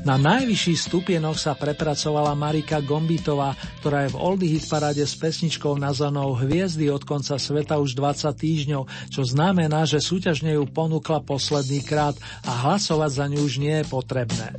Na 0.00 0.16
najvyšší 0.16 0.74
stupienok 0.80 1.36
sa 1.36 1.52
prepracovala 1.52 2.32
Marika 2.32 2.80
Gombitová, 2.80 3.52
ktorá 3.84 4.08
je 4.08 4.16
v 4.16 4.20
Oldie 4.24 4.56
Hit 4.56 4.64
parade 4.64 5.04
s 5.04 5.12
pesničkou 5.12 5.76
nazvanou 5.76 6.32
Hviezdy 6.40 6.88
od 6.88 7.04
konca 7.04 7.36
sveta 7.36 7.76
už 7.76 8.00
20 8.00 8.32
týždňov, 8.32 8.82
čo 9.12 9.20
znamená, 9.20 9.84
že 9.84 10.00
súťažne 10.00 10.56
ju 10.56 10.64
ponúkla 10.64 11.20
posledný 11.20 11.84
krát 11.84 12.16
a 12.48 12.64
hlasovať 12.64 13.10
za 13.12 13.24
ňu 13.28 13.40
už 13.44 13.60
nie 13.60 13.76
je 13.84 13.86
potrebné. 13.92 14.56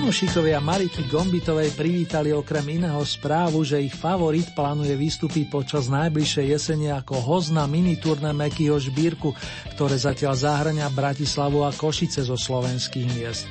Fanúšikovia 0.00 0.64
Mariky 0.64 1.12
Gombitovej 1.12 1.76
privítali 1.76 2.32
okrem 2.32 2.80
iného 2.80 3.04
správu, 3.04 3.60
že 3.68 3.84
ich 3.84 3.92
favorit 3.92 4.48
plánuje 4.56 4.96
vystúpiť 4.96 5.52
počas 5.52 5.92
najbližšej 5.92 6.46
jesene 6.56 6.88
ako 6.88 7.20
host 7.20 7.52
na 7.52 7.68
miniturné 7.68 8.32
Mekyho 8.32 8.80
Žbírku, 8.80 9.36
ktoré 9.76 10.00
zatiaľ 10.00 10.40
zahrania 10.40 10.88
Bratislavu 10.88 11.68
a 11.68 11.76
Košice 11.76 12.24
zo 12.24 12.40
slovenských 12.40 13.12
miest. 13.12 13.44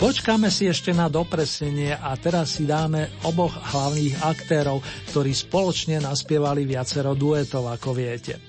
Počkáme 0.00 0.48
si 0.48 0.72
ešte 0.72 0.96
na 0.96 1.12
dopresnenie 1.12 1.92
a 1.92 2.16
teraz 2.16 2.56
si 2.56 2.64
dáme 2.64 3.20
oboch 3.28 3.52
hlavných 3.60 4.24
aktérov, 4.24 4.80
ktorí 5.12 5.36
spoločne 5.36 6.00
naspievali 6.00 6.64
viacero 6.64 7.12
duetov, 7.12 7.68
ako 7.68 7.92
viete. 7.92 8.40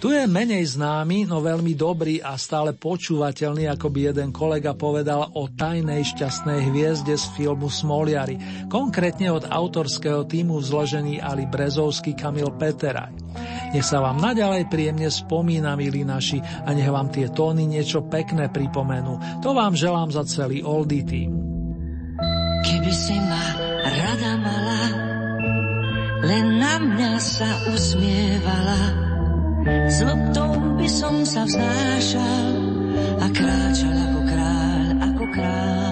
Tu 0.00 0.08
je 0.16 0.24
menej 0.24 0.64
známy, 0.64 1.28
no 1.28 1.44
veľmi 1.44 1.76
dobrý 1.76 2.24
a 2.24 2.32
stále 2.40 2.72
počúvateľný, 2.72 3.68
ako 3.68 3.92
by 3.92 4.00
jeden 4.08 4.32
kolega 4.32 4.72
povedal 4.72 5.28
o 5.36 5.44
tajnej 5.52 6.00
šťastnej 6.08 6.72
hviezde 6.72 7.20
z 7.20 7.24
filmu 7.36 7.68
Smoliari, 7.68 8.40
konkrétne 8.72 9.28
od 9.28 9.44
autorského 9.44 10.24
týmu 10.24 10.56
zložený 10.64 11.20
Ali 11.20 11.44
Brezovský 11.44 12.16
Kamil 12.16 12.48
Peteraj. 12.56 13.12
Nech 13.76 13.84
sa 13.84 14.00
vám 14.00 14.24
naďalej 14.24 14.72
príjemne 14.72 15.12
spomína, 15.12 15.76
milí 15.76 16.00
naši, 16.00 16.40
a 16.40 16.72
nech 16.72 16.88
vám 16.88 17.12
tie 17.12 17.28
tóny 17.28 17.68
niečo 17.68 18.00
pekné 18.08 18.48
pripomenú. 18.48 19.44
To 19.44 19.52
vám 19.52 19.76
želám 19.76 20.16
za 20.16 20.24
celý 20.24 20.64
Oldy 20.64 21.04
tým. 21.04 21.30
Keby 22.64 22.92
si 22.96 23.20
ma 23.20 23.46
rada 23.84 24.32
mala, 24.40 24.82
len 26.24 26.56
na 26.56 26.74
mňa 26.88 27.12
sa 27.20 27.68
usmievala, 27.68 29.09
s 29.66 29.96
loptou 30.00 30.56
by 30.80 30.88
som 30.88 31.20
sa 31.28 31.44
vznášal 31.44 32.52
a 33.20 33.26
kráčal 33.28 33.96
ako 34.08 34.20
kráľ, 34.24 34.86
ako 35.04 35.24
kráľ. 35.36 35.89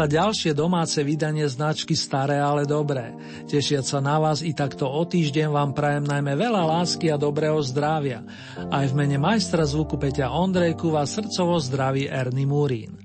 sa 0.00 0.08
ďalšie 0.08 0.56
domáce 0.56 0.96
vydanie 1.04 1.44
značky 1.44 1.92
Staré, 1.92 2.40
ale 2.40 2.64
dobré. 2.64 3.12
Tešiať 3.44 3.84
sa 3.84 3.98
na 4.00 4.16
vás 4.16 4.40
i 4.40 4.56
takto 4.56 4.88
o 4.88 5.04
týždeň 5.04 5.52
vám 5.52 5.76
prajem 5.76 6.08
najmä 6.08 6.40
veľa 6.40 6.64
lásky 6.72 7.12
a 7.12 7.20
dobrého 7.20 7.60
zdravia. 7.60 8.24
Aj 8.72 8.88
v 8.88 8.96
mene 8.96 9.20
majstra 9.20 9.60
zvuku 9.60 10.00
Peťa 10.00 10.32
Ondrejku 10.32 10.88
vás 10.88 11.12
srdcovo 11.12 11.60
zdraví 11.60 12.08
Ernie 12.08 12.48
Murín. 12.48 12.99